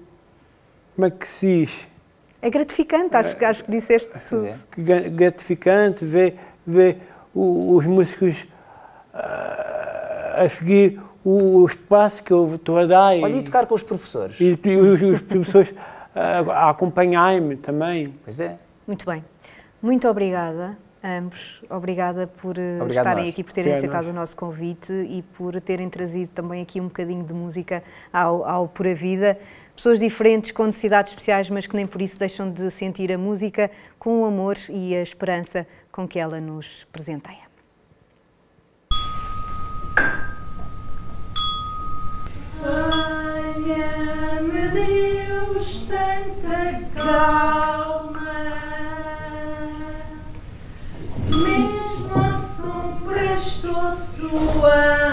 como 0.96 1.08
é 1.08 1.10
que 1.10 1.28
se 1.28 1.62
diz? 1.62 1.88
É 2.42 2.50
gratificante, 2.50 3.16
acho, 3.16 3.36
é, 3.38 3.46
acho 3.46 3.64
que 3.64 3.72
disseste 3.72 4.12
tudo. 4.30 4.46
É. 4.46 5.10
Gratificante 5.10 6.06
ver, 6.06 6.38
ver 6.66 6.98
os 7.34 7.86
músicos 7.86 8.48
uh, 9.14 10.44
a 10.44 10.48
seguir 10.48 11.02
o, 11.24 11.66
espaço 11.66 12.24
que 12.24 12.32
eu 12.32 12.56
estou 12.56 12.80
a 12.80 12.86
dar. 12.86 13.14
Olha, 13.16 13.36
e, 13.36 13.44
tocar 13.44 13.66
com 13.66 13.76
os 13.76 13.84
professores. 13.84 14.40
E, 14.40 14.60
e 14.64 14.76
os, 14.78 15.02
os 15.02 15.22
professores 15.22 15.74
a, 16.16 16.40
a 16.40 16.70
acompanhar-me 16.70 17.56
também. 17.56 18.14
Pois 18.24 18.40
é. 18.40 18.58
Muito 18.88 19.06
bem. 19.06 19.24
Muito 19.82 20.08
obrigada 20.08 20.78
ambos. 21.04 21.62
Obrigada 21.70 22.28
por 22.28 22.58
eh, 22.58 22.78
Obrigado 22.82 22.92
estarem 22.92 23.24
nós. 23.26 23.34
aqui, 23.34 23.44
por 23.44 23.54
terem 23.54 23.74
aceitado 23.74 24.08
o 24.08 24.14
nosso 24.14 24.36
convite 24.36 24.92
e 24.92 25.22
por 25.34 25.60
terem 25.62 25.90
trazido 25.90 26.30
também 26.30 26.62
aqui 26.62 26.80
um 26.80 26.86
bocadinho 26.86 27.24
de 27.24 27.34
música 27.34 27.84
ao, 28.12 28.46
ao 28.46 28.68
Pura 28.68 28.94
Vida. 28.94 29.38
Pessoas 29.76 30.00
diferentes, 30.00 30.52
com 30.52 30.66
necessidades 30.66 31.12
especiais, 31.12 31.50
mas 31.50 31.66
que 31.66 31.76
nem 31.76 31.88
por 31.88 32.02
isso 32.02 32.20
deixam 32.20 32.52
de 32.52 32.70
sentir 32.70 33.12
a 33.14 33.18
música 33.18 33.72
com 33.98 34.22
o 34.22 34.26
amor 34.26 34.58
e 34.70 34.94
a 34.94 35.02
esperança 35.02 35.66
com 35.92 36.08
que 36.08 36.20
ela 36.20 36.42
nos 36.42 36.86
presenteia. 36.92 37.49
Dá-me 43.70 44.68
Deus 44.70 45.84
tanta 45.88 46.86
calma, 46.96 48.34
mesmo 51.28 52.16
assim 52.16 52.20
a 52.20 52.34
sombra 52.34 53.36
estou 53.36 53.92
suando. 53.94 55.09